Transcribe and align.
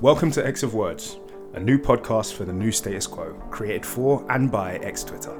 Welcome 0.00 0.30
to 0.30 0.46
X 0.46 0.62
of 0.62 0.74
Words, 0.74 1.18
a 1.54 1.58
new 1.58 1.76
podcast 1.76 2.34
for 2.34 2.44
the 2.44 2.52
new 2.52 2.70
status 2.70 3.04
quo, 3.04 3.32
created 3.50 3.84
for 3.84 4.24
and 4.30 4.48
by 4.48 4.76
X 4.76 5.02
Twitter. 5.02 5.36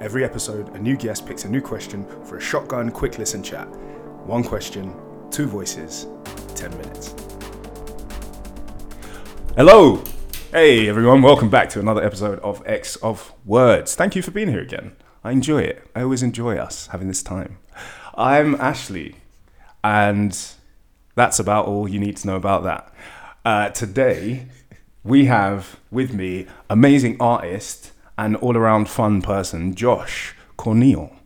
Every 0.00 0.22
episode, 0.22 0.68
a 0.76 0.78
new 0.78 0.96
guest 0.96 1.26
picks 1.26 1.44
a 1.44 1.48
new 1.48 1.60
question 1.60 2.06
for 2.24 2.36
a 2.36 2.40
shotgun 2.40 2.92
quick 2.92 3.18
listen 3.18 3.42
chat. 3.42 3.66
One 4.24 4.44
question, 4.44 4.94
two 5.32 5.46
voices, 5.46 6.06
10 6.54 6.70
minutes. 6.78 7.16
Hello! 9.56 10.04
Hey 10.52 10.88
everyone, 10.88 11.20
welcome 11.20 11.50
back 11.50 11.68
to 11.70 11.80
another 11.80 12.04
episode 12.04 12.38
of 12.44 12.62
X 12.64 12.94
of 12.96 13.32
Words. 13.44 13.96
Thank 13.96 14.14
you 14.14 14.22
for 14.22 14.30
being 14.30 14.50
here 14.50 14.62
again. 14.62 14.94
I 15.24 15.32
enjoy 15.32 15.62
it. 15.62 15.84
I 15.96 16.02
always 16.02 16.22
enjoy 16.22 16.58
us 16.58 16.86
having 16.92 17.08
this 17.08 17.24
time. 17.24 17.58
I'm 18.14 18.54
Ashley, 18.54 19.16
and 19.82 20.38
that's 21.16 21.40
about 21.40 21.66
all 21.66 21.88
you 21.88 21.98
need 21.98 22.16
to 22.18 22.28
know 22.28 22.36
about 22.36 22.62
that. 22.62 22.92
Uh, 23.46 23.68
today, 23.68 24.44
we 25.04 25.26
have 25.26 25.78
with 25.92 26.12
me 26.12 26.48
amazing 26.68 27.16
artist 27.20 27.92
and 28.18 28.34
all 28.38 28.56
around 28.56 28.88
fun 28.88 29.22
person, 29.22 29.72
Josh 29.72 30.34
Cornillon. 30.56 31.16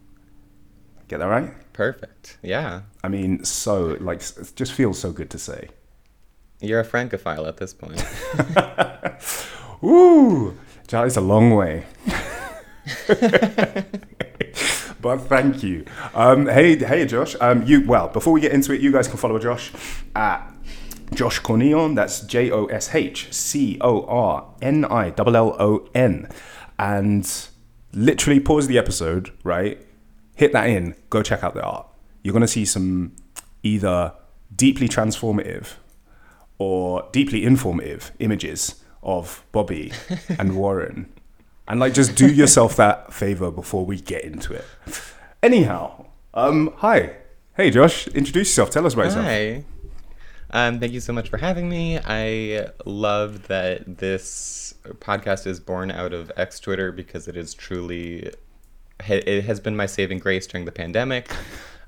Get 1.08 1.20
that 1.20 1.28
right? 1.28 1.54
Perfect. 1.72 2.36
Yeah. 2.42 2.82
I 3.02 3.08
mean, 3.08 3.42
so, 3.42 3.96
like, 4.00 4.20
it 4.20 4.52
just 4.54 4.74
feels 4.74 4.98
so 4.98 5.12
good 5.12 5.30
to 5.30 5.38
say. 5.38 5.70
You're 6.60 6.80
a 6.80 6.84
francophile 6.84 7.46
at 7.46 7.56
this 7.56 7.72
point. 7.72 8.04
Ooh, 9.82 10.58
Charlie's 10.88 11.16
a 11.16 11.22
long 11.22 11.54
way. 11.54 11.86
but 15.00 15.20
thank 15.22 15.62
you. 15.62 15.86
Um, 16.12 16.46
hey, 16.48 16.76
hey, 16.76 17.06
Josh. 17.06 17.34
Um, 17.40 17.62
you 17.62 17.86
well. 17.86 18.08
Before 18.08 18.34
we 18.34 18.42
get 18.42 18.52
into 18.52 18.74
it, 18.74 18.82
you 18.82 18.92
guys 18.92 19.08
can 19.08 19.16
follow 19.16 19.38
Josh 19.38 19.72
at 20.14 20.52
Josh 21.14 21.38
Cornillon. 21.40 21.94
That's 21.94 22.20
J 22.20 22.50
O 22.50 22.66
S 22.66 22.94
H 22.94 23.32
C 23.32 23.78
O 23.80 24.04
R 24.04 24.46
N 24.62 24.84
I 24.84 25.12
L 25.16 25.36
L 25.36 25.56
O 25.58 25.88
N, 25.94 26.28
and 26.78 27.48
literally 27.92 28.40
pause 28.40 28.66
the 28.66 28.78
episode. 28.78 29.32
Right, 29.44 29.84
hit 30.36 30.52
that 30.52 30.68
in. 30.68 30.94
Go 31.10 31.22
check 31.22 31.42
out 31.42 31.54
the 31.54 31.62
art. 31.62 31.86
You're 32.22 32.32
gonna 32.32 32.48
see 32.48 32.64
some 32.64 33.12
either 33.62 34.12
deeply 34.54 34.88
transformative 34.88 35.74
or 36.58 37.08
deeply 37.12 37.44
informative 37.44 38.12
images 38.18 38.82
of 39.02 39.44
Bobby 39.52 39.92
and 40.38 40.56
Warren. 40.56 41.10
And 41.66 41.78
like 41.80 41.94
just 41.94 42.16
do 42.16 42.28
yourself 42.28 42.76
that 42.76 43.12
favor 43.12 43.50
before 43.50 43.86
we 43.86 44.00
get 44.00 44.24
into 44.24 44.52
it. 44.52 44.64
Anyhow, 45.42 46.06
um, 46.34 46.72
hi. 46.78 47.16
Hey 47.56 47.70
Josh, 47.70 48.08
introduce 48.08 48.48
yourself. 48.48 48.70
Tell 48.70 48.84
us 48.86 48.94
about 48.94 49.04
yourself. 49.04 49.24
Hi. 49.24 49.64
Um, 50.52 50.80
thank 50.80 50.92
you 50.92 51.00
so 51.00 51.12
much 51.12 51.28
for 51.28 51.36
having 51.36 51.68
me. 51.68 51.98
I 51.98 52.68
love 52.84 53.46
that 53.48 53.98
this 53.98 54.74
podcast 54.84 55.46
is 55.46 55.60
born 55.60 55.90
out 55.90 56.12
of 56.12 56.32
X 56.36 56.58
Twitter 56.58 56.90
because 56.90 57.28
it 57.28 57.36
is 57.36 57.54
truly, 57.54 58.32
it 59.08 59.44
has 59.44 59.60
been 59.60 59.76
my 59.76 59.86
saving 59.86 60.18
grace 60.18 60.46
during 60.46 60.64
the 60.64 60.72
pandemic. 60.72 61.30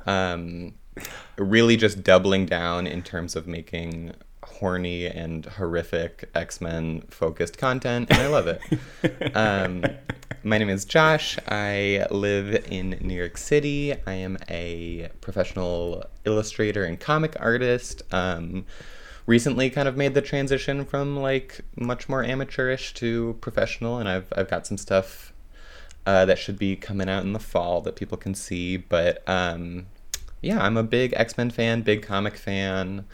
Um, 0.05 0.75
really 1.39 1.77
just 1.77 2.03
doubling 2.03 2.45
down 2.45 2.89
in 2.89 3.03
terms 3.05 3.37
of 3.37 3.47
making 3.47 4.13
horny 4.45 5.07
and 5.07 5.45
horrific 5.47 6.29
X 6.35 6.61
Men 6.61 7.03
focused 7.09 7.59
content, 7.59 8.11
and 8.11 8.21
I 8.21 8.27
love 8.29 8.47
it. 8.47 9.37
um, 9.37 9.85
my 10.43 10.59
name 10.59 10.69
is 10.69 10.85
Josh. 10.85 11.39
I 11.49 12.07
live 12.11 12.67
in 12.71 12.99
New 13.01 13.15
York 13.15 13.37
City. 13.37 13.95
I 14.07 14.15
am 14.15 14.39
a 14.49 15.11
professional 15.21 16.05
illustrator 16.25 16.85
and 16.85 16.99
comic 16.99 17.37
artist. 17.39 18.03
Um, 18.13 18.67
recently, 19.27 19.71
kind 19.71 19.89
of 19.89 19.97
made 19.97 20.15
the 20.15 20.23
transition 20.23 20.85
from 20.85 21.17
like 21.17 21.61
much 21.77 22.09
more 22.09 22.25
amateurish 22.25 22.95
to 22.95 23.37
professional, 23.41 23.99
and 23.99 24.09
I've 24.09 24.33
I've 24.37 24.51
got 24.51 24.67
some 24.67 24.79
stuff 24.79 25.33
uh, 26.07 26.25
that 26.25 26.39
should 26.39 26.59
be 26.59 26.77
coming 26.77 27.09
out 27.09 27.23
in 27.23 27.33
the 27.33 27.39
fall 27.39 27.81
that 27.83 27.97
people 27.97 28.19
can 28.19 28.35
see. 28.35 28.77
But 28.77 29.23
um, 29.29 29.87
yeah, 30.41 30.61
I'm 30.61 30.77
a 30.77 30.83
big 30.83 31.15
X 31.17 31.37
Men 31.37 31.51
fan, 31.51 31.83
big 31.83 32.03
comic 32.03 32.37
fan 32.37 33.05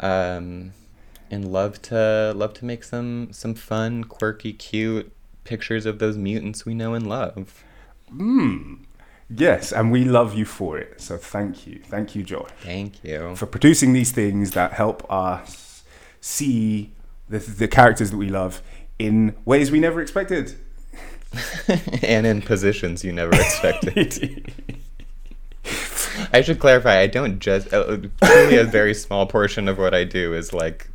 um, 0.00 0.72
and 1.30 1.52
love 1.52 1.80
to 1.82 2.32
love 2.34 2.54
to 2.54 2.64
make 2.64 2.82
some 2.84 3.32
some 3.32 3.54
fun, 3.54 4.04
quirky, 4.04 4.52
cute 4.52 5.12
pictures 5.44 5.86
of 5.86 5.98
those 5.98 6.16
mutants 6.16 6.66
we 6.66 6.74
know 6.74 6.94
and 6.94 7.06
love. 7.06 7.64
Hmm. 8.08 8.74
Yes, 9.28 9.72
and 9.72 9.92
we 9.92 10.04
love 10.04 10.34
you 10.34 10.44
for 10.44 10.76
it. 10.76 11.00
So 11.00 11.16
thank 11.16 11.66
you, 11.66 11.80
thank 11.86 12.16
you, 12.16 12.24
Josh. 12.24 12.50
Thank 12.62 13.04
you 13.04 13.36
for 13.36 13.46
producing 13.46 13.92
these 13.92 14.10
things 14.10 14.52
that 14.52 14.72
help 14.72 15.08
us 15.10 15.84
see 16.20 16.92
the 17.28 17.38
the 17.38 17.68
characters 17.68 18.10
that 18.10 18.16
we 18.16 18.28
love 18.28 18.60
in 18.98 19.36
ways 19.44 19.70
we 19.70 19.78
never 19.78 20.00
expected, 20.00 20.56
and 22.02 22.26
in 22.26 22.42
positions 22.42 23.04
you 23.04 23.12
never 23.12 23.34
expected. 23.34 24.52
I 26.32 26.42
should 26.42 26.58
clarify. 26.58 26.98
I 26.98 27.06
don't 27.06 27.38
just 27.38 27.72
uh, 27.72 27.98
only 28.22 28.56
a 28.56 28.64
very 28.64 28.94
small 28.94 29.26
portion 29.26 29.68
of 29.68 29.78
what 29.78 29.94
I 29.94 30.04
do 30.04 30.34
is 30.34 30.52
like 30.52 30.90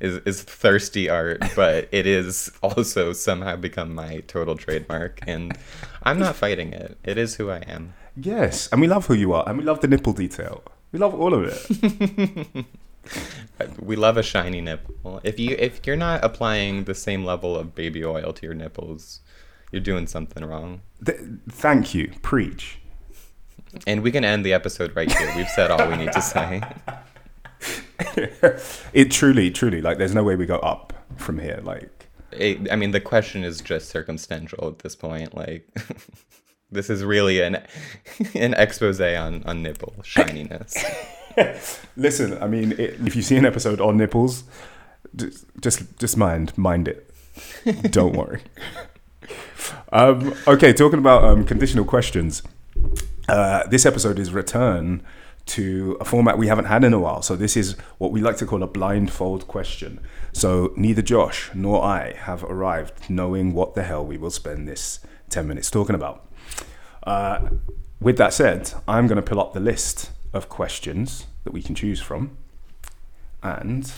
is 0.00 0.16
is 0.24 0.42
thirsty 0.42 1.08
art, 1.08 1.42
but 1.56 1.88
it 1.92 2.06
is 2.06 2.50
also 2.62 3.12
somehow 3.12 3.56
become 3.56 3.94
my 3.94 4.20
total 4.26 4.56
trademark, 4.56 5.20
and 5.26 5.56
I'm 6.02 6.18
not 6.18 6.36
fighting 6.36 6.72
it. 6.72 6.98
It 7.04 7.18
is 7.18 7.36
who 7.36 7.50
I 7.50 7.58
am. 7.58 7.94
Yes, 8.16 8.68
and 8.72 8.80
we 8.80 8.88
love 8.88 9.06
who 9.06 9.14
you 9.14 9.32
are, 9.32 9.48
and 9.48 9.58
we 9.58 9.64
love 9.64 9.80
the 9.80 9.88
nipple 9.88 10.12
detail. 10.12 10.62
We 10.92 10.98
love 10.98 11.14
all 11.14 11.32
of 11.32 11.44
it. 11.44 12.66
we 13.80 13.96
love 13.96 14.16
a 14.16 14.22
shiny 14.22 14.60
nipple. 14.60 15.20
If 15.24 15.38
you 15.38 15.56
if 15.58 15.86
you're 15.86 15.96
not 15.96 16.24
applying 16.24 16.84
the 16.84 16.94
same 16.94 17.24
level 17.24 17.56
of 17.56 17.74
baby 17.74 18.04
oil 18.04 18.32
to 18.32 18.46
your 18.46 18.54
nipples, 18.54 19.20
you're 19.70 19.80
doing 19.80 20.06
something 20.06 20.44
wrong. 20.44 20.82
Th- 21.04 21.20
thank 21.48 21.94
you. 21.94 22.12
Preach. 22.22 22.78
And 23.86 24.02
we 24.02 24.12
can 24.12 24.24
end 24.24 24.44
the 24.44 24.52
episode 24.52 24.94
right 24.94 25.10
here. 25.10 25.32
We've 25.36 25.48
said 25.48 25.70
all 25.70 25.88
we 25.88 25.96
need 25.96 26.12
to 26.12 26.22
say. 26.22 26.62
it 28.92 29.10
truly, 29.10 29.50
truly, 29.50 29.80
like, 29.80 29.98
there's 29.98 30.14
no 30.14 30.22
way 30.22 30.36
we 30.36 30.46
go 30.46 30.58
up 30.58 30.92
from 31.16 31.38
here. 31.38 31.60
Like, 31.62 32.08
it, 32.32 32.70
I 32.70 32.76
mean, 32.76 32.90
the 32.90 33.00
question 33.00 33.44
is 33.44 33.60
just 33.60 33.88
circumstantial 33.88 34.68
at 34.68 34.80
this 34.80 34.94
point. 34.96 35.34
Like, 35.34 35.68
this 36.70 36.90
is 36.90 37.04
really 37.04 37.40
an 37.40 37.62
an 38.34 38.54
expose 38.54 39.00
on 39.00 39.42
on 39.44 39.62
nipple 39.62 39.94
shininess. 40.02 40.76
Listen, 41.96 42.42
I 42.42 42.46
mean, 42.46 42.72
it, 42.72 42.96
if 43.06 43.16
you 43.16 43.22
see 43.22 43.36
an 43.36 43.46
episode 43.46 43.80
on 43.80 43.96
nipples, 43.96 44.44
just 45.16 45.44
just, 45.60 45.98
just 45.98 46.16
mind 46.16 46.56
mind 46.56 46.88
it. 46.88 47.08
Don't 47.90 48.16
worry. 48.16 48.42
Um, 49.92 50.34
okay, 50.46 50.72
talking 50.72 50.98
about 50.98 51.24
um, 51.24 51.44
conditional 51.44 51.84
questions. 51.84 52.42
Uh, 53.32 53.66
this 53.66 53.86
episode 53.86 54.18
is 54.18 54.30
return 54.30 55.02
to 55.46 55.96
a 56.02 56.04
format 56.04 56.36
we 56.36 56.48
haven't 56.48 56.66
had 56.66 56.84
in 56.84 56.92
a 56.92 56.98
while. 56.98 57.22
So 57.22 57.34
this 57.34 57.56
is 57.56 57.78
what 57.96 58.12
we 58.12 58.20
like 58.20 58.36
to 58.36 58.46
call 58.46 58.62
a 58.62 58.66
blindfold 58.66 59.48
question. 59.48 60.00
So 60.34 60.74
neither 60.76 61.00
Josh 61.00 61.50
nor 61.54 61.82
I 61.82 62.12
have 62.12 62.44
arrived 62.44 63.08
knowing 63.08 63.54
what 63.54 63.74
the 63.74 63.84
hell 63.84 64.04
we 64.04 64.18
will 64.18 64.30
spend 64.30 64.68
this 64.68 65.00
10 65.30 65.48
minutes 65.48 65.70
talking 65.70 65.94
about. 65.94 66.30
Uh, 67.04 67.48
with 68.02 68.18
that 68.18 68.34
said, 68.34 68.74
I'm 68.86 69.06
going 69.06 69.16
to 69.16 69.22
pull 69.22 69.40
up 69.40 69.54
the 69.54 69.60
list 69.60 70.10
of 70.34 70.50
questions 70.50 71.26
that 71.44 71.54
we 71.54 71.62
can 71.62 71.74
choose 71.74 72.02
from. 72.02 72.36
And 73.42 73.90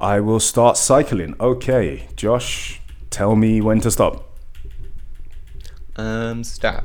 I 0.00 0.20
will 0.20 0.38
start 0.38 0.76
cycling. 0.76 1.34
Okay, 1.40 2.06
Josh, 2.14 2.80
tell 3.10 3.34
me 3.34 3.60
when 3.60 3.80
to 3.80 3.90
stop. 3.90 4.38
Um, 5.96 6.44
stop. 6.44 6.84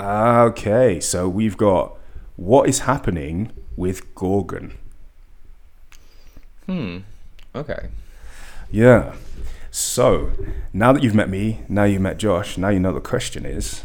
Okay, 0.00 0.98
so 0.98 1.28
we've 1.28 1.58
got 1.58 1.98
what 2.36 2.66
is 2.66 2.80
happening 2.80 3.52
with 3.76 4.14
Gorgon. 4.14 4.78
Hmm. 6.64 7.00
Okay. 7.54 7.90
Yeah. 8.70 9.14
So 9.70 10.30
now 10.72 10.94
that 10.94 11.02
you've 11.02 11.14
met 11.14 11.28
me, 11.28 11.60
now 11.68 11.84
you've 11.84 12.00
met 12.00 12.16
Josh, 12.16 12.56
now 12.56 12.70
you 12.70 12.80
know 12.80 12.94
the 12.94 13.00
question 13.02 13.44
is 13.44 13.82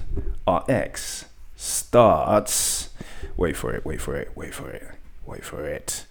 our 0.48 0.64
X 0.70 1.26
starts. 1.58 2.92
Wait 3.36 3.58
for 3.58 3.74
it, 3.74 3.86
wait 3.86 4.00
for 4.00 4.16
it, 4.16 4.32
wait 4.36 4.54
for 4.54 4.70
it, 4.70 4.88
wait 5.26 5.44
for 5.44 5.66
it. 5.66 6.06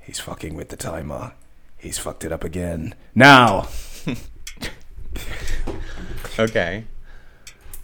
He's 0.00 0.20
fucking 0.20 0.54
with 0.54 0.68
the 0.68 0.76
timer. 0.76 1.32
He's 1.78 1.96
fucked 1.96 2.24
it 2.24 2.32
up 2.32 2.44
again. 2.44 2.94
Now! 3.14 3.68
okay. 6.38 6.84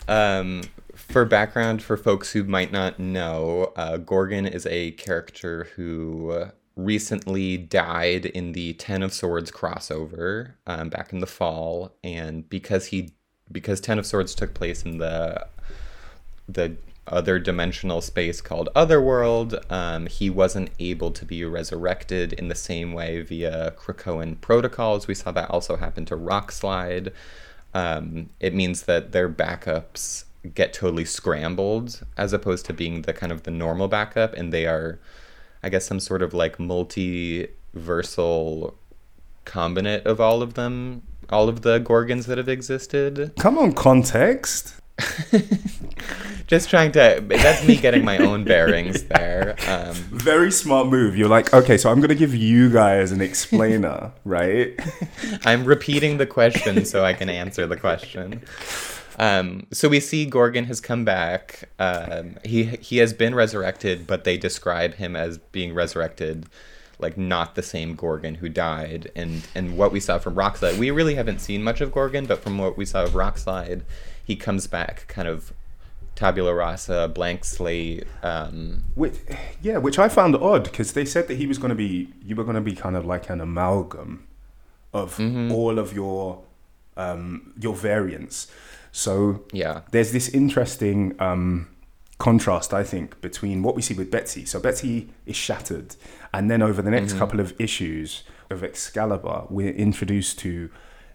Um, 0.06 0.62
for 1.08 1.24
background, 1.24 1.82
for 1.82 1.96
folks 1.96 2.32
who 2.32 2.44
might 2.44 2.70
not 2.70 2.98
know, 2.98 3.72
uh, 3.76 3.96
Gorgon 3.96 4.46
is 4.46 4.66
a 4.66 4.92
character 4.92 5.68
who 5.74 6.48
recently 6.78 7.56
died 7.56 8.26
in 8.26 8.52
the 8.52 8.72
Ten 8.74 9.02
of 9.02 9.12
Swords 9.12 9.50
crossover 9.50 10.52
um, 10.66 10.88
back 10.88 11.12
in 11.12 11.18
the 11.18 11.26
fall, 11.26 11.92
and 12.04 12.48
because 12.48 12.86
he 12.86 13.10
because 13.50 13.80
Ten 13.80 13.98
of 13.98 14.06
Swords 14.06 14.34
took 14.34 14.54
place 14.54 14.84
in 14.84 14.98
the 14.98 15.46
the 16.48 16.76
other 17.06 17.38
dimensional 17.38 18.00
space 18.00 18.40
called 18.40 18.68
Otherworld. 18.74 19.58
Um, 19.70 20.06
he 20.06 20.30
wasn't 20.30 20.70
able 20.78 21.10
to 21.12 21.24
be 21.24 21.44
resurrected 21.44 22.34
in 22.34 22.48
the 22.48 22.54
same 22.54 22.92
way 22.92 23.22
via 23.22 23.72
Krakoan 23.72 24.40
protocols. 24.40 25.08
We 25.08 25.14
saw 25.14 25.32
that 25.32 25.50
also 25.50 25.76
happen 25.76 26.04
to 26.06 26.16
Rockslide. 26.16 27.12
Um, 27.74 28.30
it 28.40 28.54
means 28.54 28.82
that 28.82 29.12
their 29.12 29.28
backups 29.28 30.24
get 30.54 30.72
totally 30.72 31.04
scrambled 31.04 32.06
as 32.16 32.32
opposed 32.32 32.66
to 32.66 32.72
being 32.72 33.02
the 33.02 33.12
kind 33.12 33.32
of 33.32 33.42
the 33.42 33.50
normal 33.50 33.88
backup, 33.88 34.34
and 34.34 34.52
they 34.52 34.66
are, 34.66 35.00
I 35.62 35.68
guess, 35.68 35.86
some 35.86 36.00
sort 36.00 36.22
of 36.22 36.34
like 36.34 36.58
multiversal 36.58 38.74
combinate 39.44 40.04
of 40.04 40.20
all 40.20 40.42
of 40.42 40.54
them, 40.54 41.02
all 41.30 41.48
of 41.48 41.62
the 41.62 41.78
Gorgons 41.78 42.26
that 42.26 42.38
have 42.38 42.48
existed. 42.48 43.32
Come 43.38 43.58
on, 43.58 43.72
context. 43.72 44.74
Just 46.46 46.70
trying 46.70 46.92
to. 46.92 47.22
That's 47.28 47.66
me 47.66 47.76
getting 47.76 48.04
my 48.04 48.18
own 48.18 48.44
bearings 48.44 49.04
there. 49.04 49.54
Um, 49.68 49.94
Very 49.94 50.50
smart 50.50 50.88
move. 50.88 51.16
You're 51.16 51.28
like, 51.28 51.52
okay, 51.52 51.76
so 51.76 51.90
I'm 51.90 51.98
going 51.98 52.08
to 52.08 52.14
give 52.14 52.34
you 52.34 52.70
guys 52.70 53.12
an 53.12 53.20
explainer, 53.20 54.12
right? 54.24 54.78
I'm 55.44 55.64
repeating 55.64 56.16
the 56.16 56.26
question 56.26 56.84
so 56.84 57.04
I 57.04 57.12
can 57.12 57.28
answer 57.28 57.66
the 57.66 57.76
question. 57.76 58.42
Um, 59.18 59.66
so 59.72 59.88
we 59.88 60.00
see 60.00 60.26
Gorgon 60.26 60.64
has 60.64 60.80
come 60.80 61.04
back. 61.04 61.68
Um, 61.78 62.36
he 62.44 62.64
he 62.64 62.98
has 62.98 63.12
been 63.12 63.34
resurrected, 63.34 64.06
but 64.06 64.24
they 64.24 64.36
describe 64.36 64.94
him 64.94 65.16
as 65.16 65.38
being 65.38 65.74
resurrected, 65.74 66.46
like 66.98 67.18
not 67.18 67.54
the 67.54 67.62
same 67.62 67.94
Gorgon 67.94 68.36
who 68.36 68.48
died. 68.48 69.10
And 69.16 69.46
and 69.54 69.76
what 69.76 69.92
we 69.92 70.00
saw 70.00 70.18
from 70.18 70.34
Rockslide, 70.34 70.78
we 70.78 70.90
really 70.90 71.16
haven't 71.16 71.40
seen 71.40 71.62
much 71.62 71.80
of 71.80 71.92
Gorgon, 71.92 72.26
but 72.26 72.42
from 72.42 72.58
what 72.58 72.76
we 72.76 72.84
saw 72.84 73.04
of 73.04 73.10
Rockslide, 73.10 73.82
he 74.24 74.36
comes 74.36 74.66
back 74.66 75.06
kind 75.08 75.26
of 75.26 75.52
tabula 76.14 76.52
rasa, 76.52 77.08
blank 77.08 77.44
slate. 77.44 78.04
Um, 78.24 78.84
Which, 78.96 79.14
yeah, 79.62 79.78
which 79.78 79.98
I 80.00 80.08
found 80.08 80.34
odd 80.34 80.64
because 80.64 80.92
they 80.92 81.04
said 81.04 81.28
that 81.28 81.36
he 81.36 81.46
was 81.46 81.58
going 81.58 81.68
to 81.68 81.76
be, 81.76 82.08
you 82.24 82.34
were 82.34 82.42
going 82.42 82.56
to 82.56 82.60
be 82.60 82.74
kind 82.74 82.96
of 82.96 83.06
like 83.06 83.30
an 83.30 83.40
amalgam 83.40 84.26
of 84.92 85.20
all 85.52 85.78
of 85.78 85.92
your 85.92 86.42
um, 86.96 87.52
your 87.60 87.74
variants. 87.74 88.48
So 88.92 89.44
yeah. 89.52 89.82
there's 89.90 90.12
this 90.12 90.28
interesting 90.28 91.14
um, 91.20 91.68
contrast, 92.18 92.74
I 92.74 92.82
think, 92.82 93.20
between 93.20 93.62
what 93.62 93.74
we 93.74 93.82
see 93.82 93.94
with 93.94 94.10
Betsy. 94.10 94.44
So 94.44 94.60
Betsy 94.60 95.10
is 95.26 95.36
shattered, 95.36 95.96
and 96.32 96.50
then 96.50 96.62
over 96.62 96.82
the 96.82 96.90
next 96.90 97.14
couple 97.14 97.40
of 97.40 97.58
issues 97.60 98.24
of 98.50 98.64
Excalibur, 98.64 99.44
we're 99.48 99.72
introduced 99.72 100.38
to 100.40 100.70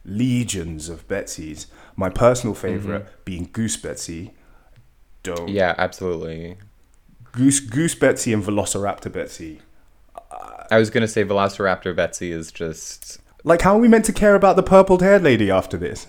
legions 0.05 0.89
of 0.89 1.07
Betsy's. 1.07 1.67
My 1.95 2.09
personal 2.09 2.55
favorite 2.55 3.25
being 3.25 3.49
Goose 3.51 3.77
Betsy. 3.77 4.33
Don't 5.23 5.47
Yeah, 5.47 5.75
absolutely. 5.77 6.57
Goose 7.31 7.59
Goose 7.59 7.95
Betsy 7.95 8.33
and 8.33 8.43
Velociraptor 8.43 9.11
Betsy. 9.11 9.61
I 10.71 10.77
was 10.77 10.89
gonna 10.89 11.07
say 11.07 11.23
Velociraptor 11.23 11.95
Betsy 11.95 12.31
is 12.31 12.51
just 12.51 13.19
Like, 13.43 13.61
how 13.61 13.75
are 13.75 13.79
we 13.79 13.87
meant 13.87 14.05
to 14.05 14.13
care 14.13 14.35
about 14.35 14.55
the 14.55 14.63
purple 14.63 14.99
haired 14.99 15.23
lady 15.23 15.51
after 15.51 15.77
this? 15.77 16.07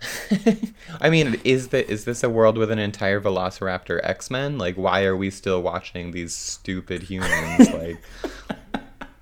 I 1.00 1.10
mean, 1.10 1.40
is 1.44 1.68
the 1.68 1.88
is 1.90 2.04
this 2.04 2.22
a 2.22 2.28
world 2.30 2.58
with 2.58 2.70
an 2.70 2.78
entire 2.78 3.20
Velociraptor 3.20 4.00
X 4.02 4.30
Men? 4.30 4.58
Like, 4.58 4.76
why 4.76 5.04
are 5.04 5.16
we 5.16 5.30
still 5.30 5.62
watching 5.62 6.10
these 6.10 6.34
stupid 6.34 7.04
humans, 7.04 7.70
like, 7.72 7.98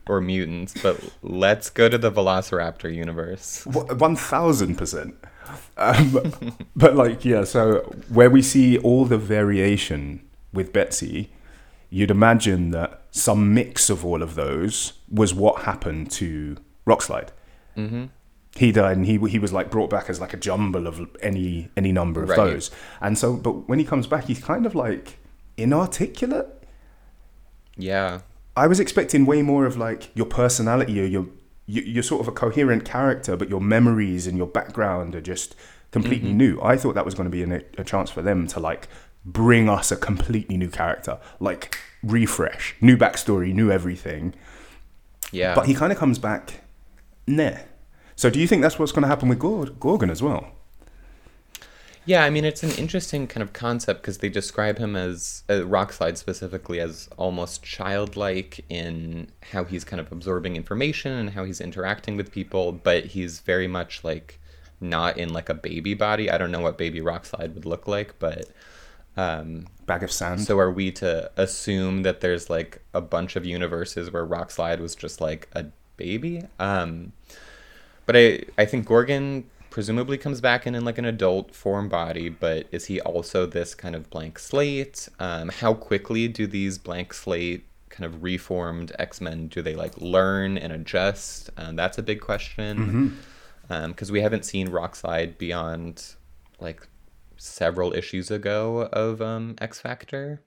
or 0.09 0.21
mutants? 0.21 0.75
But 0.83 1.01
let's 1.23 1.71
go 1.71 1.89
to 1.89 1.99
the 1.99 2.11
Velociraptor 2.11 2.95
universe. 2.95 3.65
One 3.67 4.17
thousand 4.17 4.77
percent. 4.77 5.15
Um, 5.77 6.57
But 6.77 6.97
like, 6.97 7.25
yeah. 7.25 7.45
So 7.45 7.81
where 8.09 8.31
we 8.31 8.43
see 8.43 8.79
all 8.79 9.05
the 9.05 9.19
variation 9.19 10.27
with 10.53 10.73
Betsy, 10.73 11.31
you'd 11.91 12.11
imagine 12.11 12.71
that 12.71 13.03
some 13.11 13.55
mix 13.55 13.91
of 13.91 14.05
all 14.05 14.23
of 14.23 14.35
those 14.35 14.95
was 15.09 15.33
what 15.33 15.63
happened 15.63 16.11
to 16.13 16.57
Rockslide. 16.87 17.29
Mm-hmm. 17.77 18.07
He 18.57 18.71
died, 18.71 18.97
and 18.97 19.05
he 19.07 19.19
he 19.29 19.39
was 19.39 19.53
like 19.53 19.71
brought 19.71 19.91
back 19.91 20.09
as 20.09 20.21
like 20.21 20.33
a 20.33 20.37
jumble 20.37 20.87
of 20.87 21.01
any 21.21 21.69
any 21.77 21.91
number 21.93 22.23
of 22.23 22.29
Right. 22.29 22.37
those. 22.37 22.71
And 23.01 23.19
so, 23.19 23.37
but 23.37 23.69
when 23.69 23.79
he 23.81 23.85
comes 23.85 24.07
back, 24.07 24.25
he's 24.25 24.41
kind 24.43 24.65
of 24.65 24.75
like 24.75 25.19
inarticulate. 25.57 26.47
Yeah, 27.77 28.21
I 28.57 28.67
was 28.67 28.79
expecting 28.79 29.27
way 29.27 29.43
more 29.43 29.67
of 29.67 29.77
like 29.77 30.11
your 30.15 30.27
personality 30.27 31.01
or 31.01 31.05
your 31.05 31.27
you- 31.67 31.83
you're 31.83 32.03
sort 32.03 32.21
of 32.21 32.29
a 32.29 32.33
coherent 32.33 32.85
character, 32.85 33.37
but 33.37 33.49
your 33.49 33.61
memories 33.61 34.27
and 34.27 34.37
your 34.37 34.47
background 34.47 35.15
are 35.15 35.21
just 35.21 35.57
completely 35.91 36.29
mm-hmm. 36.29 36.39
new. 36.39 36.61
I 36.63 36.77
thought 36.77 36.95
that 36.95 37.05
was 37.05 37.15
going 37.15 37.25
to 37.25 37.31
be 37.31 37.43
an, 37.43 37.63
a 37.79 37.85
chance 37.85 38.11
for 38.11 38.23
them 38.23 38.47
to 38.49 38.61
like 38.61 38.87
bring 39.25 39.69
us 39.69 39.91
a 39.91 39.97
completely 39.97 40.57
new 40.57 40.69
character, 40.69 41.19
like 41.41 41.77
refresh, 42.03 42.77
new 42.81 42.97
backstory, 42.97 43.53
new 43.55 43.71
everything. 43.71 44.35
yeah. 45.33 45.55
But 45.55 45.67
he 45.67 45.75
kind 45.75 45.91
of 45.93 45.99
comes 45.99 46.19
back, 46.19 46.61
nah. 47.27 47.57
So 48.17 48.31
do 48.31 48.39
you 48.41 48.47
think 48.47 48.63
that's 48.63 48.79
what's 48.79 48.93
going 48.93 49.03
to 49.03 49.09
happen 49.09 49.29
with 49.29 49.39
Gorgon 49.39 50.11
as 50.11 50.23
well? 50.23 50.53
Yeah, 52.07 52.23
I 52.23 52.31
mean, 52.31 52.45
it's 52.45 52.63
an 52.63 52.71
interesting 52.73 53.27
kind 53.27 53.43
of 53.43 53.55
concept 53.55 54.03
because 54.03 54.19
they 54.19 54.29
describe 54.29 54.77
him 54.77 54.95
as, 54.95 55.43
uh, 55.49 55.63
Rockslide 55.63 56.19
specifically, 56.19 56.79
as 56.79 57.09
almost 57.17 57.63
childlike 57.63 58.63
in 58.69 59.29
how 59.53 59.65
he's 59.65 59.85
kind 59.85 60.01
of 60.01 60.13
absorbing 60.13 60.55
information 60.55 61.13
and 61.13 61.31
how 61.31 61.45
he's 61.45 61.63
interacting 61.63 62.17
with 62.19 62.31
people, 62.31 62.73
but 62.73 63.07
he's 63.07 63.41
very 63.41 63.67
much 63.67 64.05
like 64.05 64.39
not 64.83 65.17
in 65.17 65.33
like 65.33 65.49
a 65.49 65.55
baby 65.55 65.95
body. 65.95 66.31
I 66.31 66.37
don't 66.37 66.51
know 66.51 66.61
what 66.61 66.77
baby 66.77 67.01
Rockslide 67.01 67.55
would 67.55 67.67
look 67.67 67.89
like, 67.89 68.19
but. 68.19 68.49
Um, 69.17 69.69
Bag 69.87 70.03
of 70.03 70.11
sand. 70.11 70.41
so 70.41 70.59
are 70.59 70.73
we 70.73 70.91
to 70.93 71.31
assume 71.37 72.03
that 72.03 72.21
there's 72.21 72.51
like 72.51 72.83
a 72.93 73.01
bunch 73.01 73.37
of 73.37 73.47
universes 73.47 74.11
where 74.11 74.27
Rockslide 74.27 74.81
was 74.81 74.97
just 74.97 75.21
like 75.21 75.49
a 75.53 75.67
baby? 75.97 76.43
Um, 76.59 77.13
but 78.07 78.17
I 78.17 78.43
I 78.59 78.65
think 78.65 78.87
Gorgon 78.87 79.45
presumably 79.71 80.17
comes 80.17 80.41
back 80.41 80.67
in 80.67 80.75
in 80.75 80.85
like 80.85 80.99
an 80.99 81.05
adult 81.05 81.55
form 81.55 81.89
body, 81.89 82.29
but 82.29 82.67
is 82.71 82.85
he 82.87 83.01
also 83.01 83.45
this 83.45 83.75
kind 83.75 83.97
of 83.97 84.09
blank 84.09 84.39
slate? 84.39 85.09
Um, 85.19 85.49
how 85.49 85.75
quickly 85.75 86.29
do 86.29 86.47
these 86.47 86.79
blank 86.79 87.13
slate 87.13 87.65
kind 87.89 88.05
of 88.05 88.23
reformed 88.23 88.93
X 88.99 89.21
Men 89.21 89.49
do 89.49 89.63
they 89.63 89.75
like 89.75 90.01
learn 90.01 90.59
and 90.59 90.73
adjust? 90.73 91.51
Um, 91.57 91.77
that's 91.77 91.99
a 91.99 92.03
big 92.03 92.21
question 92.21 93.19
because 93.69 94.13
we 94.13 94.21
haven't 94.21 94.45
seen 94.45 94.69
Rockslide 94.69 95.39
beyond 95.39 96.15
like 96.61 96.87
several 97.37 97.93
issues 97.93 98.31
ago 98.31 98.89
of 98.93 99.21
um, 99.21 99.57
X 99.61 99.81
Factor. 99.81 100.41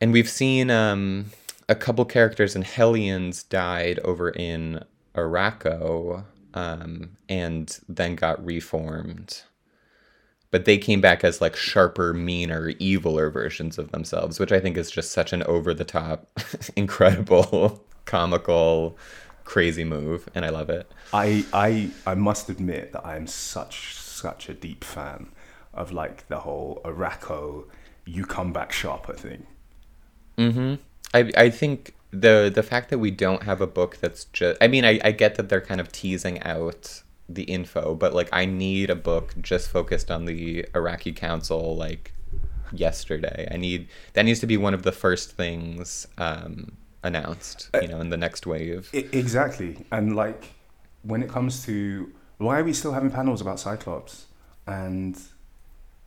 And 0.00 0.12
we've 0.12 0.28
seen 0.28 0.70
um, 0.70 1.26
a 1.68 1.74
couple 1.74 2.04
characters 2.04 2.56
in 2.56 2.62
Hellions 2.62 3.44
died 3.44 3.98
over 4.00 4.30
in 4.30 4.84
Arakko 5.14 6.24
um, 6.54 7.16
and 7.28 7.78
then 7.88 8.14
got 8.14 8.44
reformed. 8.44 9.42
But 10.50 10.66
they 10.66 10.76
came 10.76 11.00
back 11.00 11.24
as 11.24 11.40
like 11.40 11.56
sharper, 11.56 12.12
meaner, 12.12 12.72
eviler 12.74 13.32
versions 13.32 13.78
of 13.78 13.90
themselves, 13.90 14.38
which 14.38 14.52
I 14.52 14.60
think 14.60 14.76
is 14.76 14.90
just 14.90 15.10
such 15.10 15.32
an 15.32 15.42
over 15.44 15.72
the 15.72 15.84
top, 15.84 16.28
incredible, 16.76 17.82
comical, 18.04 18.98
crazy 19.44 19.84
move. 19.84 20.28
And 20.34 20.44
I 20.44 20.50
love 20.50 20.68
it. 20.68 20.90
I, 21.12 21.44
I 21.54 21.90
I 22.06 22.14
must 22.14 22.50
admit 22.50 22.92
that 22.92 23.04
I 23.04 23.16
am 23.16 23.26
such 23.26 23.96
such 23.96 24.48
a 24.48 24.54
deep 24.54 24.84
fan 24.84 25.30
of 25.72 25.90
like 25.90 26.28
the 26.28 26.40
whole 26.40 26.82
Arakko 26.84 27.64
you 28.04 28.26
come 28.26 28.52
back 28.52 28.72
sharper 28.72 29.14
thing. 29.14 29.46
Mm-hmm. 30.36 30.74
I 31.14 31.32
I 31.36 31.50
think 31.50 31.94
the 32.12 32.52
the 32.54 32.62
fact 32.62 32.90
that 32.90 32.98
we 32.98 33.10
don't 33.10 33.44
have 33.44 33.60
a 33.60 33.66
book 33.66 33.96
that's 34.00 34.26
just 34.26 34.58
I 34.60 34.68
mean 34.68 34.84
I, 34.84 35.00
I 35.02 35.12
get 35.12 35.36
that 35.36 35.48
they're 35.48 35.62
kind 35.62 35.80
of 35.80 35.90
teasing 35.90 36.42
out 36.42 37.02
the 37.28 37.44
info, 37.44 37.94
but 37.94 38.14
like 38.14 38.28
I 38.32 38.44
need 38.44 38.90
a 38.90 38.94
book 38.94 39.34
just 39.40 39.70
focused 39.70 40.10
on 40.10 40.26
the 40.26 40.64
Arakki 40.74 41.14
Council 41.16 41.74
like 41.76 42.12
yesterday. 42.72 43.48
I 43.50 43.56
need 43.56 43.88
that 44.12 44.24
needs 44.24 44.40
to 44.40 44.46
be 44.46 44.56
one 44.56 44.74
of 44.74 44.82
the 44.82 44.92
first 44.92 45.32
things 45.32 46.06
um, 46.18 46.76
announced, 47.02 47.70
you 47.80 47.88
know, 47.88 48.00
in 48.00 48.10
the 48.10 48.16
next 48.16 48.46
wave. 48.46 48.90
I, 48.92 49.08
exactly, 49.12 49.86
and 49.90 50.14
like 50.14 50.52
when 51.02 51.22
it 51.22 51.30
comes 51.30 51.64
to 51.66 52.12
why 52.38 52.58
are 52.58 52.64
we 52.64 52.72
still 52.72 52.92
having 52.92 53.10
panels 53.10 53.40
about 53.40 53.58
Cyclops 53.58 54.26
and 54.66 55.18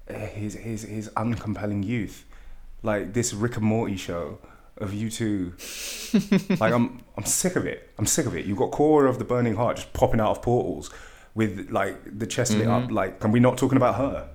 uh, 0.10 0.14
his 0.14 0.54
his 0.54 0.84
his 0.84 1.10
uncompelling 1.10 1.84
youth, 1.84 2.26
like 2.84 3.14
this 3.14 3.34
Rick 3.34 3.58
and 3.58 3.66
Morty 3.66 3.98
show 3.98 4.40
of 4.78 4.94
you 4.94 5.10
two. 5.10 5.54
like 6.60 6.74
I'm 6.74 7.02
I'm 7.18 7.26
sick 7.26 7.56
of 7.56 7.66
it. 7.66 7.92
I'm 7.98 8.06
sick 8.06 8.26
of 8.26 8.36
it. 8.36 8.46
You've 8.46 8.58
got 8.58 8.72
Khora 8.72 9.10
of 9.10 9.20
the 9.20 9.26
Burning 9.26 9.56
Heart 9.56 9.78
just 9.78 9.94
popping 9.94 10.20
out 10.20 10.32
of 10.32 10.42
portals 10.42 10.90
with 11.34 11.70
like 11.70 12.20
the 12.20 12.28
chest 12.28 12.54
lit 12.54 12.68
up. 12.68 12.84
Mm-hmm. 12.84 12.94
Like, 12.94 13.24
and 13.24 13.34
we're 13.34 13.42
not 13.42 13.58
talking 13.58 13.78
about 13.78 13.96
her. 13.96 14.30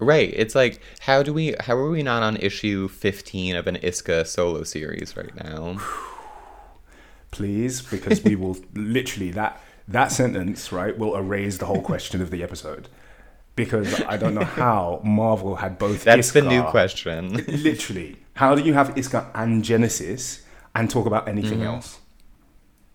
Right. 0.00 0.32
It's 0.34 0.54
like 0.54 0.80
how 1.00 1.22
do 1.22 1.32
we 1.32 1.54
how 1.60 1.76
are 1.76 1.90
we 1.90 2.02
not 2.02 2.22
on 2.22 2.36
issue 2.36 2.88
15 2.88 3.56
of 3.56 3.66
an 3.66 3.76
Isca 3.76 4.24
solo 4.24 4.62
series 4.62 5.16
right 5.16 5.34
now? 5.44 5.78
please, 7.30 7.82
because 7.82 8.22
we 8.22 8.36
will 8.36 8.56
literally 8.74 9.30
that 9.32 9.60
that 9.86 10.12
sentence 10.12 10.70
right 10.72 10.96
will 10.98 11.16
erase 11.16 11.58
the 11.58 11.66
whole 11.66 11.80
question 11.82 12.20
of 12.20 12.30
the 12.30 12.42
episode. 12.42 12.88
because 13.56 14.00
I 14.02 14.16
don't 14.16 14.34
know 14.34 14.44
how 14.62 15.00
Marvel 15.02 15.56
had 15.56 15.78
both. 15.78 16.04
That's 16.04 16.30
the 16.32 16.42
new 16.42 16.62
question. 16.64 17.44
Literally, 17.48 18.16
how 18.38 18.54
do 18.54 18.62
you 18.62 18.72
have 18.74 18.96
Isca 18.96 19.30
and 19.34 19.64
Genesis 19.64 20.42
and 20.74 20.88
talk 20.88 21.06
about 21.06 21.26
anything 21.28 21.58
Mm-hmm. 21.58 21.74
else? 21.74 21.98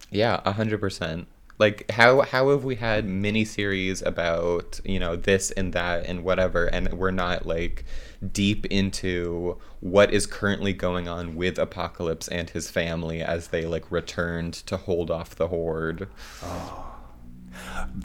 Yeah, 0.10 0.40
a 0.46 0.54
hundred 0.54 0.80
percent. 0.80 1.28
Like 1.60 1.90
how 1.92 2.22
how 2.22 2.50
have 2.52 2.64
we 2.64 2.76
had 2.76 3.06
miniseries 3.06 4.06
about 4.06 4.80
you 4.86 5.00
know 5.00 5.16
this 5.16 5.52
and 5.52 5.74
that 5.74 6.06
and 6.06 6.24
whatever, 6.24 6.66
and 6.68 6.94
we're 6.94 7.12
not 7.12 7.46
like 7.46 7.84
deep 8.32 8.66
into 8.68 9.58
what 9.82 10.14
is 10.14 10.26
currently 10.26 10.72
going 10.72 11.08
on 11.10 11.36
with 11.36 11.60
Apocalypse 11.60 12.28
and 12.30 12.50
his 12.52 12.72
family 12.72 13.22
as 13.22 13.50
they 13.50 13.66
like 13.66 13.92
returned 13.92 14.54
to 14.54 14.78
hold 14.78 15.12
off 15.12 15.36
the 15.36 15.50
horde. 15.50 16.08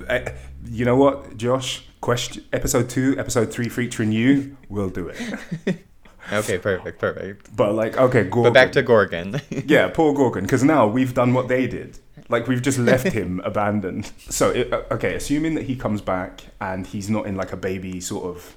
Uh, 0.09 0.21
you 0.67 0.85
know 0.85 0.97
what, 0.97 1.37
Josh? 1.37 1.85
Question 2.01 2.45
episode 2.53 2.89
two, 2.91 3.15
episode 3.19 3.53
three, 3.53 3.69
featuring 3.69 4.13
you. 4.13 4.57
We'll 4.69 4.91
do 4.91 5.09
it. 5.09 5.85
Okay, 6.33 6.59
perfect, 6.59 6.99
perfect. 6.99 7.57
But 7.57 7.75
like, 7.75 7.97
okay, 7.97 8.25
Gorgon. 8.25 8.43
But 8.43 8.53
back 8.53 8.73
to 8.73 8.83
Gorgon. 8.83 9.41
yeah, 9.67 9.89
poor 9.89 10.13
Gorgon, 10.13 10.45
because 10.45 10.63
now 10.63 10.87
we've 10.87 11.15
done 11.15 11.33
what 11.33 11.49
they 11.49 11.67
did. 11.67 11.99
Like 12.29 12.47
we've 12.47 12.63
just 12.63 12.79
left 12.79 13.07
him 13.13 13.41
abandoned. 13.45 14.13
So 14.29 14.51
it, 14.51 14.73
uh, 14.73 14.83
okay, 14.91 15.15
assuming 15.15 15.55
that 15.55 15.65
he 15.65 15.77
comes 15.77 16.01
back 16.01 16.43
and 16.61 16.87
he's 16.87 17.09
not 17.09 17.27
in 17.27 17.37
like 17.37 17.53
a 17.53 17.57
baby 17.57 18.01
sort 18.01 18.25
of 18.25 18.57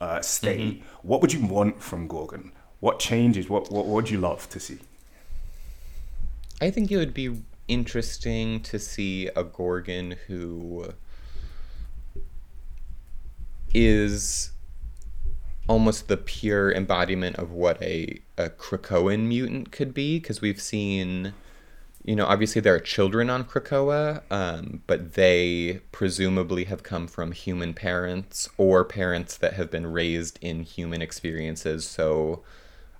uh, 0.00 0.20
state, 0.20 0.82
what 1.02 1.20
would 1.20 1.32
you 1.32 1.46
want 1.46 1.80
from 1.80 2.08
Gorgon? 2.08 2.52
What 2.80 2.98
changes? 2.98 3.48
What 3.48 3.70
what 3.70 3.86
would 3.86 4.10
you 4.10 4.18
love 4.18 4.48
to 4.50 4.58
see? 4.58 4.78
I 6.60 6.70
think 6.70 6.90
it 6.90 6.96
would 6.96 7.14
be 7.14 7.42
interesting 7.68 8.60
to 8.62 8.78
see 8.78 9.28
a 9.36 9.44
Gorgon 9.44 10.16
who 10.26 10.92
is 13.74 14.50
almost 15.68 16.08
the 16.08 16.16
pure 16.16 16.72
embodiment 16.72 17.36
of 17.36 17.52
what 17.52 17.80
a, 17.82 18.20
a 18.36 18.50
Krakoan 18.50 19.28
mutant 19.28 19.70
could 19.70 19.94
be, 19.94 20.18
because 20.18 20.40
we've 20.40 20.60
seen, 20.60 21.34
you 22.04 22.16
know, 22.16 22.26
obviously 22.26 22.60
there 22.60 22.74
are 22.74 22.80
children 22.80 23.30
on 23.30 23.44
Krakoa, 23.44 24.22
um, 24.30 24.82
but 24.86 25.14
they 25.14 25.80
presumably 25.92 26.64
have 26.64 26.82
come 26.82 27.06
from 27.06 27.32
human 27.32 27.74
parents 27.74 28.48
or 28.58 28.84
parents 28.84 29.36
that 29.36 29.54
have 29.54 29.70
been 29.70 29.86
raised 29.86 30.38
in 30.42 30.64
human 30.64 31.00
experiences. 31.00 31.86
So 31.86 32.42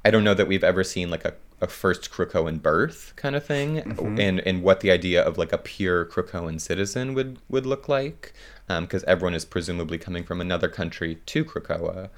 I 0.04 0.10
don't 0.10 0.24
know 0.24 0.34
that 0.34 0.46
we've 0.46 0.64
ever 0.64 0.84
seen 0.84 1.10
like 1.10 1.24
a, 1.24 1.34
a 1.60 1.66
first 1.66 2.10
Krakoan 2.10 2.60
birth 2.62 3.12
kind 3.16 3.36
of 3.36 3.44
thing, 3.44 3.78
and 4.18 4.40
and 4.40 4.64
what 4.64 4.80
the 4.80 4.90
idea 4.90 5.22
of 5.22 5.38
like 5.38 5.52
a 5.52 5.58
pure 5.58 6.04
Krakoan 6.04 6.60
citizen 6.60 7.14
would 7.14 7.38
would 7.48 7.66
look 7.66 7.88
like, 7.88 8.32
because 8.66 9.04
everyone 9.04 9.34
is 9.34 9.44
presumably 9.44 9.96
coming 9.96 10.24
from 10.24 10.40
another 10.40 10.68
country 10.68 11.20
to 11.26 11.44
Krakoa. 11.44 12.10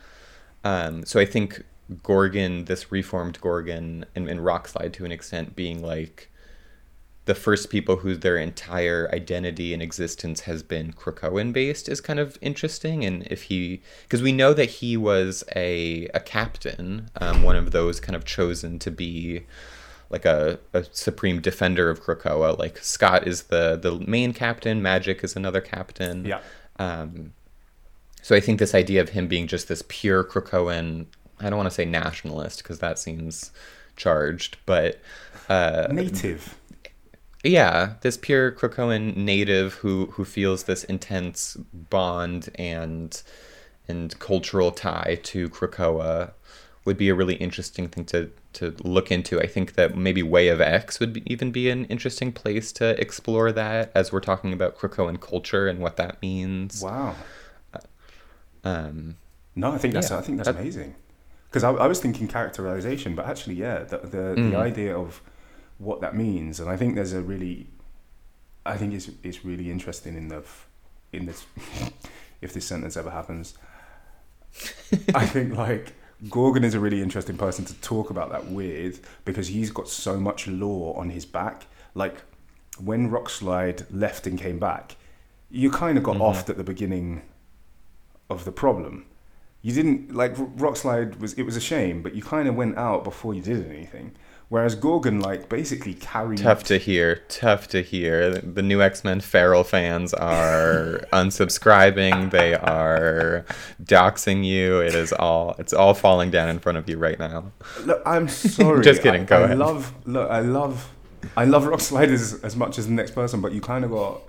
Um, 0.64 1.04
so 1.04 1.20
I 1.20 1.26
think 1.26 1.62
Gorgon, 2.02 2.64
this 2.64 2.90
reformed 2.90 3.40
Gorgon, 3.40 4.06
and, 4.14 4.28
and 4.28 4.40
Rockslide 4.40 4.92
to 4.94 5.04
an 5.04 5.12
extent, 5.12 5.54
being 5.54 5.82
like 5.82 6.30
the 7.26 7.34
first 7.34 7.70
people 7.70 7.96
whose 7.96 8.20
their 8.20 8.36
entire 8.36 9.10
identity 9.12 9.72
and 9.72 9.82
existence 9.82 10.40
has 10.40 10.62
been 10.62 10.92
Krakoan 10.92 11.52
based 11.52 11.88
is 11.88 12.00
kind 12.00 12.18
of 12.18 12.38
interesting. 12.40 13.04
And 13.04 13.26
if 13.28 13.42
he, 13.42 13.82
because 14.02 14.22
we 14.22 14.32
know 14.32 14.52
that 14.54 14.68
he 14.68 14.96
was 14.96 15.44
a 15.54 16.06
a 16.14 16.20
captain, 16.20 17.10
um, 17.20 17.42
one 17.42 17.56
of 17.56 17.70
those 17.70 18.00
kind 18.00 18.16
of 18.16 18.24
chosen 18.24 18.78
to 18.80 18.90
be 18.90 19.46
like 20.10 20.24
a, 20.24 20.58
a 20.72 20.84
supreme 20.92 21.40
defender 21.40 21.90
of 21.90 22.02
Krakoa. 22.02 22.58
Like 22.58 22.78
Scott 22.78 23.26
is 23.26 23.44
the 23.44 23.76
the 23.76 23.98
main 24.06 24.32
captain, 24.32 24.82
Magik 24.82 25.24
is 25.24 25.36
another 25.36 25.60
captain. 25.60 26.24
Yeah. 26.24 26.40
Um, 26.78 27.32
so 28.24 28.34
I 28.34 28.40
think 28.40 28.58
this 28.58 28.74
idea 28.74 29.02
of 29.02 29.10
him 29.10 29.28
being 29.28 29.46
just 29.46 29.68
this 29.68 29.84
pure 29.86 30.24
Krakoan, 30.24 31.04
I 31.40 31.50
don't 31.50 31.58
want 31.58 31.66
to 31.66 31.74
say 31.74 31.84
nationalist 31.84 32.62
because 32.62 32.78
that 32.78 32.98
seems 32.98 33.52
charged, 33.96 34.56
but 34.64 34.98
uh, 35.50 35.88
Native. 35.90 36.58
yeah, 37.44 37.96
this 38.00 38.16
pure 38.16 38.50
Krakoan 38.50 39.14
native 39.14 39.74
who 39.74 40.06
who 40.06 40.24
feels 40.24 40.62
this 40.62 40.84
intense 40.84 41.58
bond 41.74 42.48
and 42.54 43.22
and 43.88 44.18
cultural 44.20 44.70
tie 44.70 45.20
to 45.24 45.50
Krakoa 45.50 46.32
would 46.86 46.96
be 46.96 47.10
a 47.10 47.14
really 47.14 47.34
interesting 47.34 47.88
thing 47.88 48.06
to 48.06 48.30
to 48.54 48.74
look 48.82 49.12
into. 49.12 49.38
I 49.38 49.46
think 49.46 49.74
that 49.74 49.98
maybe 49.98 50.22
Way 50.22 50.48
of 50.48 50.62
X 50.62 50.98
would 50.98 51.12
be, 51.12 51.22
even 51.26 51.50
be 51.50 51.68
an 51.68 51.84
interesting 51.86 52.32
place 52.32 52.72
to 52.72 52.98
explore 52.98 53.52
that 53.52 53.92
as 53.94 54.12
we're 54.12 54.20
talking 54.20 54.54
about 54.54 54.78
Krakoan 54.78 55.20
culture 55.20 55.68
and 55.68 55.80
what 55.80 55.98
that 55.98 56.22
means. 56.22 56.80
Wow. 56.80 57.16
Um, 58.64 59.16
No, 59.56 59.72
I 59.72 59.78
think 59.78 59.94
that's 59.94 60.10
Yeah, 60.10 60.18
I 60.18 60.22
think 60.22 60.38
that's 60.38 60.48
that- 60.48 60.60
amazing. 60.60 60.94
Because 61.48 61.62
I, 61.62 61.70
I 61.70 61.86
was 61.86 62.00
thinking 62.00 62.26
characterization, 62.26 63.14
but 63.14 63.26
actually, 63.26 63.54
yeah, 63.54 63.78
the 63.84 63.98
the, 63.98 64.18
Mm. 64.36 64.50
the 64.50 64.56
idea 64.56 64.96
of 64.96 65.20
what 65.78 66.00
that 66.00 66.16
means, 66.16 66.58
and 66.60 66.68
I 66.68 66.76
think 66.76 66.94
there's 66.96 67.12
a 67.12 67.20
really, 67.22 67.68
I 68.66 68.76
think 68.76 68.92
it's 68.94 69.08
it's 69.22 69.44
really 69.44 69.70
interesting 69.70 70.16
in 70.16 70.28
the 70.28 70.42
in 71.12 71.26
this 71.26 71.46
if 72.40 72.52
this 72.52 72.64
sentence 72.66 72.96
ever 72.96 73.10
happens. 73.10 73.54
I 75.14 75.26
think 75.34 75.56
like 75.56 75.92
Gorgon 76.30 76.64
is 76.64 76.74
a 76.74 76.80
really 76.80 77.02
interesting 77.02 77.36
person 77.36 77.64
to 77.66 77.74
talk 77.74 78.10
about 78.10 78.30
that 78.30 78.46
with 78.46 79.00
because 79.24 79.48
he's 79.48 79.70
got 79.70 79.88
so 79.88 80.18
much 80.18 80.46
lore 80.48 80.98
on 80.98 81.10
his 81.10 81.24
back. 81.26 81.66
Like 81.94 82.16
when 82.82 83.10
Rockslide 83.10 83.84
left 83.90 84.26
and 84.26 84.38
came 84.38 84.58
back, 84.58 84.96
you 85.50 85.70
kind 85.70 85.96
of 85.98 86.02
got 86.04 86.20
off 86.20 86.48
at 86.50 86.56
the 86.56 86.64
beginning 86.64 87.22
of 88.30 88.44
the 88.44 88.52
problem. 88.52 89.06
You 89.62 89.72
didn't 89.72 90.14
like 90.14 90.34
Rockslide 90.36 91.18
was 91.20 91.32
it 91.34 91.42
was 91.44 91.56
a 91.56 91.60
shame, 91.60 92.02
but 92.02 92.14
you 92.14 92.22
kind 92.22 92.48
of 92.48 92.54
went 92.54 92.76
out 92.76 93.02
before 93.04 93.32
you 93.34 93.40
did 93.40 93.66
anything. 93.70 94.12
Whereas 94.50 94.74
Gorgon 94.74 95.20
like 95.20 95.48
basically 95.48 95.94
carried 95.94 96.38
tough 96.38 96.64
to 96.64 96.76
hear. 96.76 97.22
Tough 97.28 97.66
to 97.68 97.80
hear. 97.80 98.30
The- 98.30 98.62
new 98.62 98.82
X 98.82 99.02
Men 99.02 99.20
Feral 99.20 99.64
fans 99.64 100.12
are 100.12 101.00
unsubscribing. 101.14 102.30
They 102.30 102.54
are 102.54 103.46
doxing 103.82 104.44
you. 104.44 104.80
It 104.80 104.94
is 104.94 105.12
all. 105.14 105.56
It's 105.58 105.72
all 105.72 105.94
falling 105.94 106.30
down 106.30 106.50
in 106.50 106.58
front 106.58 106.76
of 106.76 106.88
you 106.88 106.98
right 106.98 107.18
now. 107.18 107.52
Look, 107.84 108.02
I'm 108.04 108.28
sorry. 108.28 108.84
Just 108.84 109.00
kidding, 109.02 109.22
I, 109.22 109.24
go 109.24 109.38
I 109.40 109.44
ahead. 109.44 109.58
love 109.58 109.94
look, 110.04 110.30
I 110.30 110.40
love 110.40 110.90
I 111.38 111.46
love 111.46 111.64
Rockslide 111.64 112.08
as, 112.08 112.34
as 112.42 112.54
much 112.54 112.78
as 112.78 112.86
the 112.86 112.92
next 112.92 113.12
person, 113.12 113.40
but 113.40 113.52
you 113.52 113.62
kind 113.62 113.82
of 113.84 113.90
got 113.92 114.20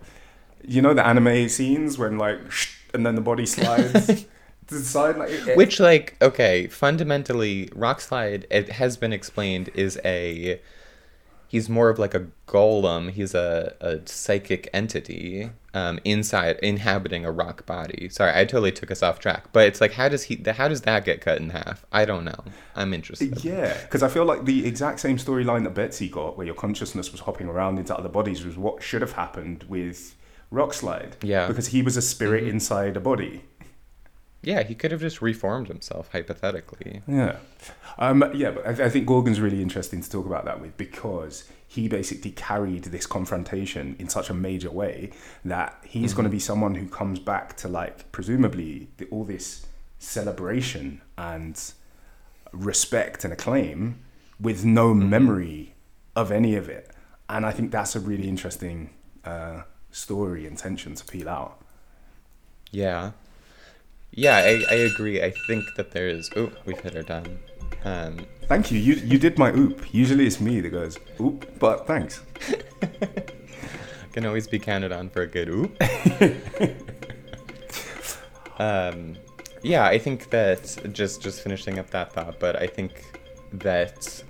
you 0.65 0.81
know 0.81 0.93
the 0.93 1.05
anime 1.05 1.49
scenes 1.49 1.97
when 1.97 2.17
like 2.17 2.39
and 2.95 3.05
then 3.05 3.13
the 3.15 3.21
body 3.21 3.45
slides 3.57 4.07
to 4.67 4.73
the 4.73 4.79
side 4.79 5.17
like 5.17 5.29
it- 5.29 5.55
Which, 5.57 5.79
like, 5.79 6.15
okay, 6.21 6.67
fundamentally, 6.67 7.67
Rockslide, 7.67 8.45
it 8.49 8.69
has 8.71 8.97
been 8.97 9.13
explained, 9.13 9.69
is 9.75 9.99
a. 10.03 10.59
He's 11.47 11.69
more 11.69 11.89
of 11.89 11.99
like 11.99 12.15
a 12.15 12.25
golem. 12.47 13.11
He's 13.11 13.35
a, 13.35 13.75
a 13.79 14.05
psychic 14.07 14.67
entity 14.73 15.51
um, 15.75 15.99
inside, 16.03 16.57
inhabiting 16.63 17.23
a 17.23 17.31
rock 17.31 17.65
body. 17.67 18.09
Sorry, 18.09 18.31
I 18.33 18.45
totally 18.45 18.71
took 18.71 18.89
us 18.89 19.03
off 19.03 19.19
track. 19.19 19.53
But 19.53 19.67
it's 19.67 19.79
like, 19.79 19.93
how 19.93 20.09
does 20.09 20.23
he? 20.23 20.41
How 20.45 20.67
does 20.67 20.81
that 20.81 21.05
get 21.05 21.21
cut 21.21 21.37
in 21.37 21.51
half? 21.51 21.85
I 21.91 22.03
don't 22.03 22.25
know. 22.25 22.43
I'm 22.75 22.93
interested. 22.93 23.43
Yeah, 23.43 23.77
because 23.83 24.01
I 24.01 24.07
feel 24.09 24.25
like 24.25 24.45
the 24.45 24.65
exact 24.65 24.99
same 24.99 25.17
storyline 25.17 25.63
that 25.65 25.75
Betsy 25.75 26.09
got, 26.09 26.35
where 26.35 26.47
your 26.47 26.55
consciousness 26.55 27.11
was 27.11 27.21
hopping 27.21 27.47
around 27.47 27.77
into 27.77 27.95
other 27.95 28.09
bodies, 28.09 28.43
was 28.43 28.57
what 28.57 28.81
should 28.81 29.01
have 29.01 29.13
happened 29.13 29.63
with 29.69 30.15
Rockslide. 30.51 31.13
Yeah. 31.23 31.47
because 31.47 31.67
he 31.67 31.81
was 31.81 31.97
a 31.97 32.01
spirit 32.01 32.43
Mm-hmm. 32.43 32.51
inside 32.55 32.97
a 32.97 32.99
body. 32.99 33.43
Yeah, 34.41 34.61
he 34.61 34.75
could 34.75 34.91
have 34.91 35.01
just 35.01 35.23
reformed 35.23 35.69
himself, 35.69 36.11
hypothetically. 36.11 37.01
Yeah, 37.07 37.37
um, 37.97 38.23
yeah, 38.35 38.51
but 38.51 38.79
I, 38.79 38.85
I 38.85 38.89
think 38.89 39.07
Gorgon's 39.07 39.41
really 39.41 39.59
interesting 39.59 40.01
to 40.01 40.09
talk 40.09 40.27
about 40.27 40.45
that 40.45 40.61
with 40.61 40.77
because 40.77 41.49
he 41.67 41.87
basically 41.87 42.29
carried 42.29 42.83
this 42.85 43.07
confrontation 43.07 43.95
in 43.97 44.07
such 44.07 44.29
a 44.29 44.35
major 44.35 44.69
way 44.69 45.09
that 45.43 45.75
he's 45.83 46.13
going 46.13 46.25
to 46.25 46.29
be 46.29 46.37
someone 46.39 46.75
who 46.75 46.87
comes 46.87 47.17
back 47.17 47.57
to 47.57 47.67
like 47.67 48.11
presumably 48.11 48.89
the, 48.97 49.05
all 49.07 49.23
this 49.23 49.65
celebration 49.97 51.01
and 51.17 51.73
respect 52.51 53.23
and 53.23 53.33
acclaim 53.33 53.99
with 54.39 54.63
no 54.63 54.93
memory 54.93 55.73
of 56.15 56.31
any 56.31 56.55
of 56.55 56.69
it, 56.69 56.91
and 57.29 57.45
I 57.47 57.51
think 57.51 57.71
that's 57.71 57.95
a 57.95 57.99
really 57.99 58.27
interesting 58.27 58.91
uh, 59.23 59.63
story 59.95 60.45
and 60.45 60.57
tension 60.57 60.95
to 60.95 61.05
peel 61.05 61.29
out. 61.29 61.57
Yeah. 62.71 63.11
Yeah, 64.11 64.37
I, 64.37 64.63
I 64.69 64.75
agree. 64.75 65.21
I 65.21 65.31
think 65.47 65.65
that 65.75 65.91
there's. 65.91 66.29
Oh, 66.35 66.51
we've 66.65 66.79
hit 66.79 66.95
our 66.95 67.03
time. 67.03 67.39
Um, 67.83 68.25
Thank 68.47 68.71
you. 68.71 68.79
You 68.79 68.95
you 68.95 69.17
did 69.17 69.37
my 69.37 69.51
oop. 69.53 69.93
Usually 69.93 70.27
it's 70.27 70.39
me 70.39 70.61
that 70.61 70.69
goes 70.69 70.97
oop, 71.19 71.59
but 71.59 71.87
thanks. 71.87 72.21
can 74.13 74.25
always 74.25 74.47
be 74.47 74.59
counted 74.59 74.91
on 74.91 75.09
for 75.09 75.23
a 75.23 75.27
good 75.27 75.49
oop. 75.49 75.75
um, 78.59 79.15
yeah, 79.63 79.85
I 79.85 79.97
think 79.97 80.29
that 80.29 80.77
just 80.93 81.21
just 81.21 81.41
finishing 81.41 81.79
up 81.79 81.89
that 81.89 82.13
thought, 82.13 82.39
but 82.39 82.55
I 82.55 82.67
think 82.67 83.19
that 83.53 84.23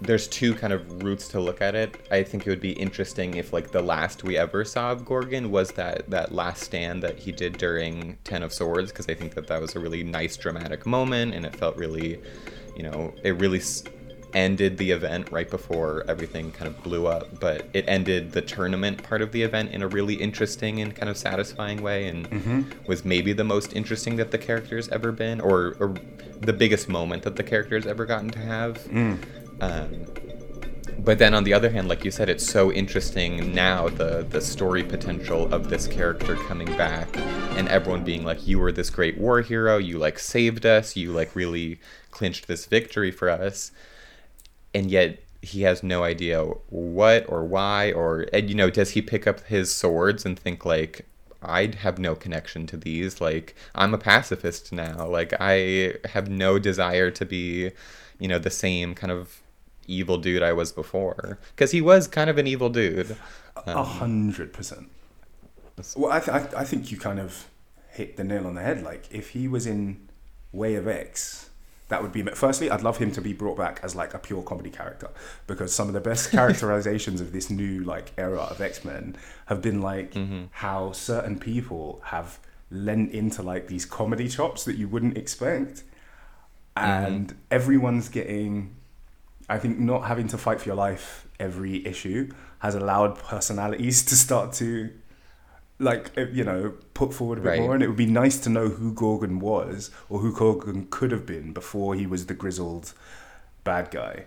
there's 0.00 0.26
two 0.28 0.54
kind 0.54 0.72
of 0.72 1.02
routes 1.02 1.28
to 1.28 1.40
look 1.40 1.60
at 1.60 1.74
it. 1.74 2.06
I 2.10 2.22
think 2.22 2.46
it 2.46 2.50
would 2.50 2.60
be 2.60 2.72
interesting 2.72 3.34
if 3.34 3.52
like 3.52 3.70
the 3.70 3.82
last 3.82 4.24
we 4.24 4.38
ever 4.38 4.64
saw 4.64 4.92
of 4.92 5.04
Gorgon 5.04 5.50
was 5.50 5.72
that 5.72 6.08
that 6.10 6.32
last 6.32 6.62
stand 6.62 7.02
that 7.02 7.18
he 7.18 7.32
did 7.32 7.58
during 7.58 8.16
Ten 8.24 8.42
of 8.42 8.52
Swords 8.52 8.90
because 8.90 9.08
I 9.08 9.14
think 9.14 9.34
that 9.34 9.46
that 9.48 9.60
was 9.60 9.76
a 9.76 9.80
really 9.80 10.02
nice 10.02 10.36
dramatic 10.36 10.86
moment 10.86 11.34
and 11.34 11.44
it 11.44 11.54
felt 11.54 11.76
really, 11.76 12.20
you 12.76 12.82
know, 12.82 13.12
it 13.22 13.32
really 13.32 13.58
s- 13.58 13.84
ended 14.32 14.78
the 14.78 14.90
event 14.90 15.30
right 15.32 15.50
before 15.50 16.04
everything 16.08 16.50
kind 16.52 16.68
of 16.68 16.82
blew 16.82 17.06
up. 17.06 17.38
But 17.38 17.68
it 17.74 17.84
ended 17.86 18.32
the 18.32 18.42
tournament 18.42 19.02
part 19.02 19.20
of 19.20 19.32
the 19.32 19.42
event 19.42 19.72
in 19.72 19.82
a 19.82 19.88
really 19.88 20.14
interesting 20.14 20.80
and 20.80 20.94
kind 20.94 21.10
of 21.10 21.18
satisfying 21.18 21.82
way 21.82 22.08
and 22.08 22.30
mm-hmm. 22.30 22.62
was 22.86 23.04
maybe 23.04 23.32
the 23.32 23.44
most 23.44 23.74
interesting 23.74 24.16
that 24.16 24.30
the 24.30 24.38
character's 24.38 24.88
ever 24.88 25.12
been 25.12 25.40
or, 25.40 25.76
or 25.78 25.94
the 26.40 26.52
biggest 26.52 26.88
moment 26.88 27.22
that 27.24 27.36
the 27.36 27.42
character's 27.42 27.86
ever 27.86 28.06
gotten 28.06 28.30
to 28.30 28.38
have. 28.38 28.78
Mm. 28.84 29.18
Um, 29.60 30.06
but 31.04 31.18
then 31.18 31.34
on 31.34 31.44
the 31.44 31.54
other 31.54 31.70
hand, 31.70 31.88
like 31.88 32.04
you 32.04 32.10
said, 32.10 32.28
it's 32.28 32.46
so 32.46 32.70
interesting 32.72 33.54
now 33.54 33.88
the 33.88 34.26
the 34.28 34.40
story 34.40 34.82
potential 34.82 35.52
of 35.52 35.70
this 35.70 35.86
character 35.86 36.36
coming 36.36 36.66
back 36.76 37.08
and 37.56 37.68
everyone 37.68 38.04
being 38.04 38.24
like, 38.24 38.46
you 38.46 38.58
were 38.58 38.72
this 38.72 38.90
great 38.90 39.16
war 39.18 39.40
hero, 39.40 39.78
you 39.78 39.98
like 39.98 40.18
saved 40.18 40.66
us, 40.66 40.96
you 40.96 41.12
like 41.12 41.34
really 41.34 41.80
clinched 42.10 42.48
this 42.48 42.66
victory 42.66 43.10
for 43.10 43.30
us, 43.30 43.72
and 44.74 44.90
yet 44.90 45.20
he 45.42 45.62
has 45.62 45.82
no 45.82 46.04
idea 46.04 46.42
what 46.68 47.24
or 47.28 47.44
why 47.44 47.92
or 47.92 48.26
and 48.32 48.50
you 48.50 48.54
know 48.54 48.68
does 48.68 48.90
he 48.90 49.00
pick 49.00 49.26
up 49.26 49.40
his 49.46 49.74
swords 49.74 50.26
and 50.26 50.38
think 50.38 50.66
like 50.66 51.06
"I'd 51.42 51.76
have 51.76 51.98
no 51.98 52.14
connection 52.14 52.66
to 52.68 52.76
these. 52.76 53.20
Like, 53.20 53.54
I'm 53.74 53.94
a 53.94 53.98
pacifist 53.98 54.72
now. 54.72 55.06
Like, 55.06 55.32
I 55.40 55.94
have 56.06 56.28
no 56.28 56.58
desire 56.58 57.10
to 57.12 57.24
be, 57.24 57.70
you 58.18 58.28
know, 58.28 58.38
the 58.38 58.50
same 58.50 58.94
kind 58.94 59.10
of 59.10 59.40
evil 59.90 60.18
dude 60.18 60.42
I 60.42 60.52
was 60.52 60.72
before. 60.72 61.38
Because 61.54 61.72
he 61.72 61.80
was 61.80 62.06
kind 62.06 62.30
of 62.30 62.38
an 62.38 62.46
evil 62.46 62.68
dude. 62.68 63.16
A 63.56 63.78
um, 63.78 63.84
hundred 63.84 64.52
percent. 64.52 64.90
Well, 65.96 66.12
I, 66.12 66.20
th- 66.20 66.28
I, 66.28 66.38
th- 66.40 66.54
I 66.54 66.64
think 66.64 66.90
you 66.90 66.98
kind 66.98 67.18
of 67.18 67.48
hit 67.90 68.16
the 68.16 68.24
nail 68.24 68.46
on 68.46 68.54
the 68.54 68.62
head. 68.62 68.82
Like, 68.82 69.08
if 69.10 69.30
he 69.30 69.48
was 69.48 69.66
in 69.66 70.08
Way 70.52 70.74
of 70.74 70.86
X, 70.86 71.50
that 71.88 72.02
would 72.02 72.12
be. 72.12 72.22
Firstly, 72.22 72.70
I'd 72.70 72.82
love 72.82 72.98
him 72.98 73.12
to 73.12 73.20
be 73.20 73.32
brought 73.32 73.56
back 73.56 73.80
as 73.82 73.94
like 73.94 74.14
a 74.14 74.18
pure 74.18 74.42
comedy 74.42 74.70
character 74.70 75.10
because 75.46 75.74
some 75.74 75.88
of 75.88 75.94
the 75.94 76.00
best 76.00 76.30
characterizations 76.32 77.20
of 77.20 77.32
this 77.32 77.50
new 77.50 77.82
like 77.84 78.12
era 78.16 78.40
of 78.40 78.60
X 78.60 78.84
Men 78.84 79.16
have 79.46 79.60
been 79.60 79.80
like 79.82 80.12
mm-hmm. 80.12 80.44
how 80.52 80.92
certain 80.92 81.38
people 81.38 82.00
have 82.06 82.38
lent 82.70 83.10
into 83.12 83.42
like 83.42 83.66
these 83.66 83.84
comedy 83.84 84.28
chops 84.28 84.64
that 84.64 84.76
you 84.76 84.88
wouldn't 84.88 85.18
expect, 85.18 85.82
mm-hmm. 86.76 86.84
and 86.84 87.36
everyone's 87.50 88.08
getting 88.08 88.76
I 89.50 89.58
think 89.58 89.78
not 89.78 90.06
having 90.06 90.28
to 90.28 90.38
fight 90.38 90.60
for 90.60 90.68
your 90.68 90.76
life 90.76 91.26
every 91.38 91.86
issue 91.86 92.30
has 92.60 92.74
allowed 92.74 93.18
personalities 93.18 94.02
to 94.10 94.14
start 94.14 94.52
to, 94.54 94.90
like, 95.78 96.10
eh, 96.16 96.26
you 96.32 96.44
know, 96.44 96.74
put 96.94 97.12
forward 97.12 97.38
a 97.38 97.42
bit 97.42 97.48
Right. 97.50 97.60
more. 97.60 97.74
And 97.74 97.82
it 97.82 97.88
would 97.88 97.96
be 97.96 98.06
nice 98.06 98.38
to 98.40 98.50
know 98.50 98.68
who 98.68 98.92
Gorgon 98.92 99.38
was 99.40 99.90
or 100.08 100.20
who 100.20 100.32
Gorgon 100.34 100.86
could 100.90 101.10
have 101.10 101.26
been 101.26 101.52
before 101.52 101.94
he 101.94 102.06
was 102.06 102.26
the 102.26 102.34
grizzled 102.34 102.92
bad 103.64 103.90
guy. 103.90 104.24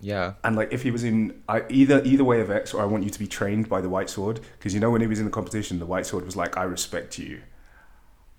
Yeah. 0.00 0.34
And 0.44 0.54
like, 0.54 0.72
if 0.72 0.82
he 0.82 0.90
was 0.90 1.02
in 1.02 1.42
I, 1.48 1.64
either 1.68 2.02
either 2.04 2.24
way 2.24 2.40
of 2.40 2.50
X, 2.50 2.72
or 2.72 2.80
I 2.82 2.84
want 2.84 3.02
you 3.04 3.10
to 3.10 3.18
be 3.18 3.26
trained 3.26 3.68
by 3.68 3.80
the 3.80 3.88
White 3.88 4.08
Sword, 4.10 4.40
because 4.58 4.72
you 4.74 4.80
know 4.80 4.90
when 4.90 5.00
he 5.00 5.06
was 5.08 5.18
in 5.18 5.24
the 5.24 5.30
competition, 5.30 5.78
the 5.80 5.86
White 5.86 6.06
Sword 6.06 6.24
was 6.24 6.36
like, 6.36 6.56
"I 6.56 6.62
respect 6.62 7.18
you." 7.18 7.40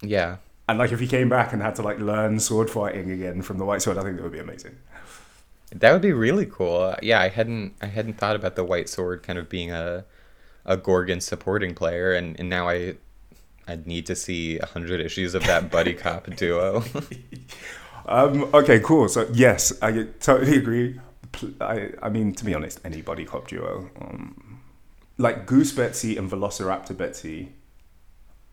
Yeah. 0.02 0.38
And 0.70 0.78
like, 0.80 0.92
if 0.92 1.00
he 1.00 1.08
came 1.08 1.28
back 1.30 1.52
and 1.52 1.62
had 1.62 1.76
to 1.76 1.82
like 1.82 2.00
learn 2.00 2.40
sword 2.40 2.70
fighting 2.70 3.12
again 3.12 3.42
from 3.42 3.58
the 3.58 3.66
White 3.66 3.82
Sword, 3.82 3.98
I 3.98 4.04
think 4.04 4.16
that 4.18 4.24
would 4.24 4.32
be 4.32 4.40
amazing. 4.40 4.78
That 5.72 5.92
would 5.92 6.02
be 6.02 6.14
really 6.14 6.46
cool. 6.46 6.96
Yeah, 7.02 7.22
I 7.22 7.30
hadn't 7.30 7.76
I 7.82 7.88
hadn't 7.88 8.18
thought 8.18 8.36
about 8.36 8.56
the 8.56 8.64
White 8.64 8.90
Sword 8.90 9.24
kind 9.24 9.38
of 9.38 9.50
being 9.50 9.72
a 9.72 10.06
a 10.66 10.78
Gorgon 10.78 11.22
supporting 11.22 11.74
player 11.74 12.14
and, 12.14 12.40
and 12.40 12.50
now 12.50 12.68
I 12.68 12.96
I 13.68 13.78
need 13.86 14.06
to 14.08 14.16
see 14.16 14.58
a 14.58 14.66
hundred 14.66 15.00
issues 15.00 15.36
of 15.36 15.46
that 15.46 15.70
buddy 15.70 15.94
cop 15.94 16.26
duo. 16.36 16.84
Um, 18.08 18.50
okay, 18.56 18.80
cool. 18.80 19.08
So 19.08 19.30
yes, 19.32 19.72
I 19.84 20.08
totally 20.20 20.58
agree. 20.58 21.00
I, 21.62 21.92
I 22.02 22.10
mean, 22.10 22.34
to 22.34 22.44
be 22.44 22.56
honest, 22.56 22.80
any 22.84 23.04
buddy 23.04 23.24
cop 23.24 23.48
duo, 23.48 23.92
um, 24.02 24.62
like 25.20 25.46
Goose 25.46 25.72
Betsy 25.72 26.18
and 26.18 26.30
Velociraptor 26.30 26.98
Betsy, 26.98 27.54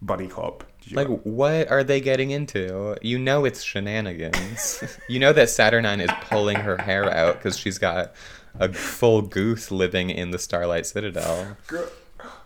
buddy 0.03 0.27
cop. 0.27 0.65
Like, 0.93 1.09
what 1.09 1.71
are 1.71 1.83
they 1.83 2.01
getting 2.01 2.31
into? 2.31 2.97
You 3.03 3.19
know 3.19 3.45
it's 3.45 3.63
shenanigans. 3.63 4.85
you 5.09 5.19
know 5.19 5.33
that 5.33 5.51
Saturnine 5.51 6.01
is 6.01 6.11
pulling 6.23 6.59
her 6.59 6.77
hair 6.77 7.11
out 7.13 7.37
because 7.37 7.59
she's 7.59 7.79
got 7.79 8.15
a 8.59 8.73
full 8.73 9.23
goose 9.23 9.71
living 9.71 10.11
in 10.11 10.31
the 10.31 10.39
Starlight 10.39 10.87
Citadel. 10.87 11.57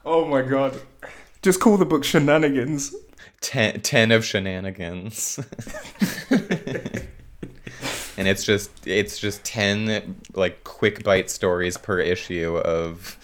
Oh 0.05 0.25
my 0.25 0.43
god, 0.43 0.81
just 1.43 1.61
call 1.61 1.77
the 1.77 1.85
book 1.85 2.05
Shenanigans. 2.05 2.95
Ten, 3.41 3.81
ten 3.81 4.11
of 4.11 4.25
shenanigans. 4.25 5.39
and 8.21 8.29
it's 8.29 8.45
just 8.45 8.71
it's 8.87 9.19
just 9.19 9.43
10 9.45 10.21
like 10.35 10.63
quick 10.65 11.03
bite 11.05 11.31
stories 11.31 11.79
per 11.79 11.99
issue 12.01 12.59
of 12.59 13.17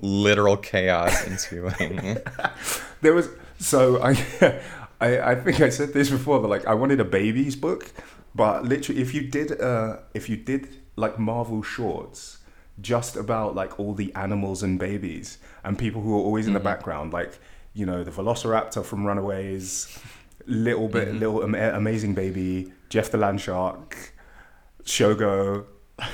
literal 0.00 0.56
chaos 0.56 1.26
ensuing. 1.26 2.18
There 3.02 3.14
was 3.14 3.30
so 3.60 4.02
I, 4.02 4.10
I 5.00 5.20
I 5.32 5.34
think 5.36 5.60
I 5.60 5.68
said 5.68 5.92
this 5.92 6.10
before. 6.10 6.40
But 6.40 6.48
like 6.48 6.66
I 6.66 6.74
wanted 6.74 7.00
a 7.00 7.04
baby's 7.04 7.54
book, 7.56 7.92
but 8.34 8.64
literally, 8.64 9.00
if 9.00 9.14
you 9.14 9.22
did 9.22 9.60
uh 9.60 9.98
if 10.14 10.28
you 10.28 10.36
did 10.36 10.68
like 10.96 11.18
Marvel 11.18 11.62
shorts 11.62 12.38
just 12.80 13.16
about 13.16 13.54
like 13.54 13.78
all 13.78 13.94
the 13.94 14.14
animals 14.14 14.62
and 14.62 14.78
babies 14.78 15.38
and 15.64 15.78
people 15.78 16.00
who 16.00 16.14
are 16.14 16.22
always 16.22 16.46
in 16.46 16.54
the 16.54 16.60
background, 16.60 17.12
like 17.12 17.38
you 17.74 17.86
know 17.86 18.02
the 18.02 18.10
Velociraptor 18.10 18.84
from 18.84 19.06
Runaways, 19.06 19.98
little 20.46 20.88
bit 20.88 21.14
little 21.14 21.42
am- 21.42 21.54
amazing 21.54 22.14
baby, 22.14 22.72
Jeff 22.88 23.10
the 23.10 23.18
Land 23.18 23.40
Shark, 23.40 23.96
Shogo. 24.84 25.66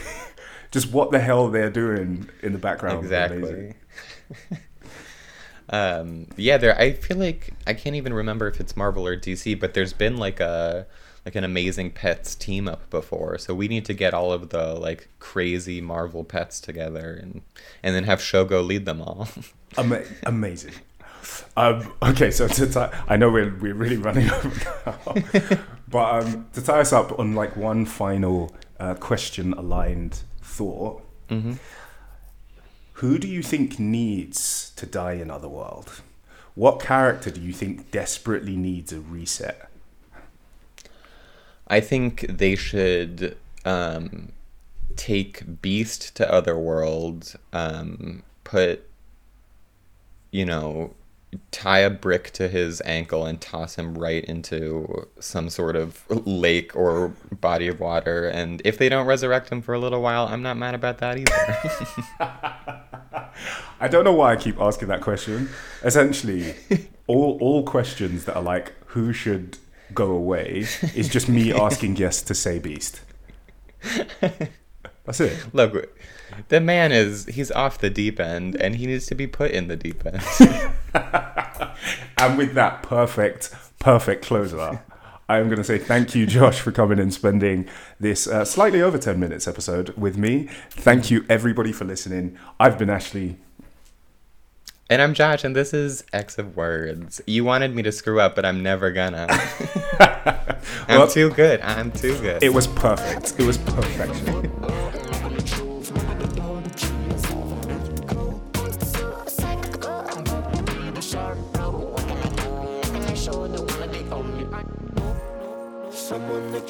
Just 0.73 0.93
what 0.93 1.11
the 1.11 1.21
hell 1.21 1.49
they're 1.49 1.71
doing 1.71 2.29
in 2.43 2.53
the 2.53 2.59
background. 2.59 2.99
exactly. 2.99 3.75
um 5.71 6.27
yeah 6.37 6.57
there 6.57 6.79
i 6.79 6.93
feel 6.93 7.17
like 7.17 7.53
i 7.67 7.75
can't 7.75 7.97
even 7.97 8.13
remember 8.13 8.47
if 8.47 8.61
it's 8.61 8.77
marvel 8.77 9.07
or 9.07 9.17
dc 9.17 9.59
but 9.59 9.75
there's 9.75 9.93
been 9.93 10.17
like 10.17 10.39
a 10.39 10.87
like 11.27 11.35
an 11.35 11.43
amazing 11.43 11.91
pets 11.91 12.37
team 12.37 12.69
up 12.69 12.89
before. 12.89 13.37
So 13.37 13.53
we 13.53 13.67
need 13.67 13.85
to 13.87 13.95
get 13.95 14.15
all 14.15 14.33
of 14.33 14.51
the 14.51 14.75
like 14.75 15.09
crazy 15.19 15.81
marvel 15.81 16.23
pets 16.23 16.61
together 16.61 17.19
and 17.21 17.43
and 17.83 17.95
then 17.97 18.05
have 18.05 18.21
shogo 18.21 18.65
lead 18.65 18.87
them 18.87 19.03
all. 19.03 19.29
Ama- 19.77 20.05
amazing. 20.23 20.73
Um, 21.57 21.93
okay, 22.01 22.31
so 22.31 22.47
to 22.47 22.71
tie, 22.71 22.97
I 23.09 23.17
know 23.17 23.29
we're 23.29 23.53
we're 23.57 23.75
really 23.75 23.97
running 23.97 24.31
over 24.33 24.53
now, 24.87 25.53
but 25.89 26.25
um, 26.25 26.47
to 26.53 26.63
tie 26.63 26.79
us 26.81 26.93
up 26.93 27.19
on 27.19 27.35
like 27.35 27.57
one 27.57 27.85
final 27.85 28.55
uh, 28.79 28.95
question 28.95 29.53
aligned 29.55 30.23
thought, 30.41 31.03
who 32.97 33.19
do 33.19 33.29
you 33.29 33.43
think 33.43 33.79
needs 33.79 34.73
to 34.77 34.87
die 34.87 35.13
in 35.13 35.31
Otherworld? 35.31 36.01
What 36.55 36.81
character 36.81 37.31
do 37.31 37.43
you 37.43 37.53
think 37.53 37.91
desperately 37.91 38.57
needs 38.57 38.91
a 38.91 39.01
reset? 39.01 39.69
I 41.69 41.81
think 41.81 42.25
they 42.27 42.57
should 42.57 43.37
um, 43.67 44.33
take 44.97 45.61
Beast 45.61 46.17
to 46.17 46.33
Otherworld, 46.33 47.35
um, 47.53 48.23
put, 48.45 48.89
you 50.31 50.47
know, 50.47 50.95
tie 51.51 51.81
a 51.81 51.91
brick 51.91 52.31
to 52.31 52.49
his 52.49 52.81
ankle 52.87 53.27
and 53.27 53.39
toss 53.43 53.75
him 53.75 53.99
right 53.99 54.25
into 54.25 55.07
some 55.21 55.51
sort 55.51 55.77
of 55.77 56.03
lake 56.27 56.75
or 56.75 57.09
body 57.31 57.69
of 57.69 57.79
water. 57.79 58.27
And 58.27 58.63
if 58.65 58.79
they 58.79 58.89
don't 58.89 59.07
resurrect 59.07 59.51
him 59.53 59.61
for 59.61 59.75
a 59.75 59.79
little 59.79 60.01
while, 60.01 60.27
I'm 60.29 60.41
not 60.41 60.57
mad 60.57 60.75
about 60.75 60.97
that 60.99 61.19
either. 61.19 62.73
I 63.81 63.88
don't 63.88 64.05
know 64.05 64.12
why 64.12 64.33
I 64.33 64.37
keep 64.37 64.61
asking 64.61 64.88
that 64.88 65.01
question. 65.01 65.51
Essentially, 65.83 66.55
all 67.07 67.38
all 67.40 67.62
questions 67.62 68.25
that 68.25 68.37
are 68.37 68.42
like 68.42 68.72
who 68.87 69.12
should 69.12 69.59
go 69.94 70.11
away 70.11 70.66
is 70.94 71.09
just 71.09 71.29
me 71.29 71.53
asking 71.66 71.96
yes 71.96 72.22
to 72.22 72.35
say 72.35 72.59
beast. 72.59 73.01
That's 75.05 75.20
it. 75.20 75.55
Look, 75.55 75.96
the 76.49 76.61
man 76.61 76.90
is, 76.90 77.27
he's 77.27 77.53
off 77.53 77.79
the 77.79 77.90
deep 77.90 78.18
end 78.18 78.57
and 78.57 78.75
he 78.75 78.87
needs 78.87 79.07
to 79.07 79.14
be 79.14 79.29
put 79.29 79.53
in 79.53 79.68
the 79.68 79.77
deep 79.77 80.05
end. 80.05 80.22
And 82.18 82.38
with 82.38 82.55
that 82.55 82.83
perfect, 82.83 83.55
perfect 83.79 84.25
closer, 84.25 84.83
I 85.29 85.39
am 85.39 85.47
going 85.47 85.59
to 85.59 85.65
say 85.65 85.79
thank 85.79 86.15
you, 86.15 86.25
Josh, 86.27 86.61
for 86.61 86.71
coming 86.71 86.99
and 87.01 87.12
spending 87.12 87.67
this 87.99 88.27
uh, 88.29 88.45
slightly 88.45 88.81
over 88.81 88.97
10 88.97 89.19
minutes 89.19 89.49
episode 89.49 89.91
with 89.97 90.17
me. 90.17 90.49
Thank 90.71 91.11
you, 91.11 91.25
everybody, 91.29 91.73
for 91.73 91.85
listening. 91.85 92.39
I've 92.61 92.79
been 92.79 92.91
Ashley. 92.91 93.39
And 94.89 95.03
I'm 95.03 95.15
Josh, 95.15 95.43
and 95.43 95.57
this 95.57 95.75
is 95.75 96.05
X 96.12 96.39
of 96.39 96.57
Words. 96.57 97.21
You 97.27 97.45
wanted 97.45 97.75
me 97.75 97.83
to 97.83 97.91
screw 97.91 98.21
up, 98.21 98.37
but 98.37 98.45
I'm 98.45 98.62
never 98.62 98.93
gonna. 98.93 99.27
I'm 100.89 100.99
Well- 101.01 101.09
too 101.09 101.31
good. 101.31 101.61
I'm 101.62 101.91
too 101.91 102.17
good. 102.21 102.41
It 102.45 102.55
was 102.55 102.69
perfect. 102.69 103.35
It 103.41 103.45
was 103.45 103.59
perfection. 103.59 104.53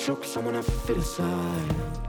choke 0.07 0.25
someone 0.25 0.55
I 0.55 0.63
fit 0.63 0.99
inside 0.99 2.06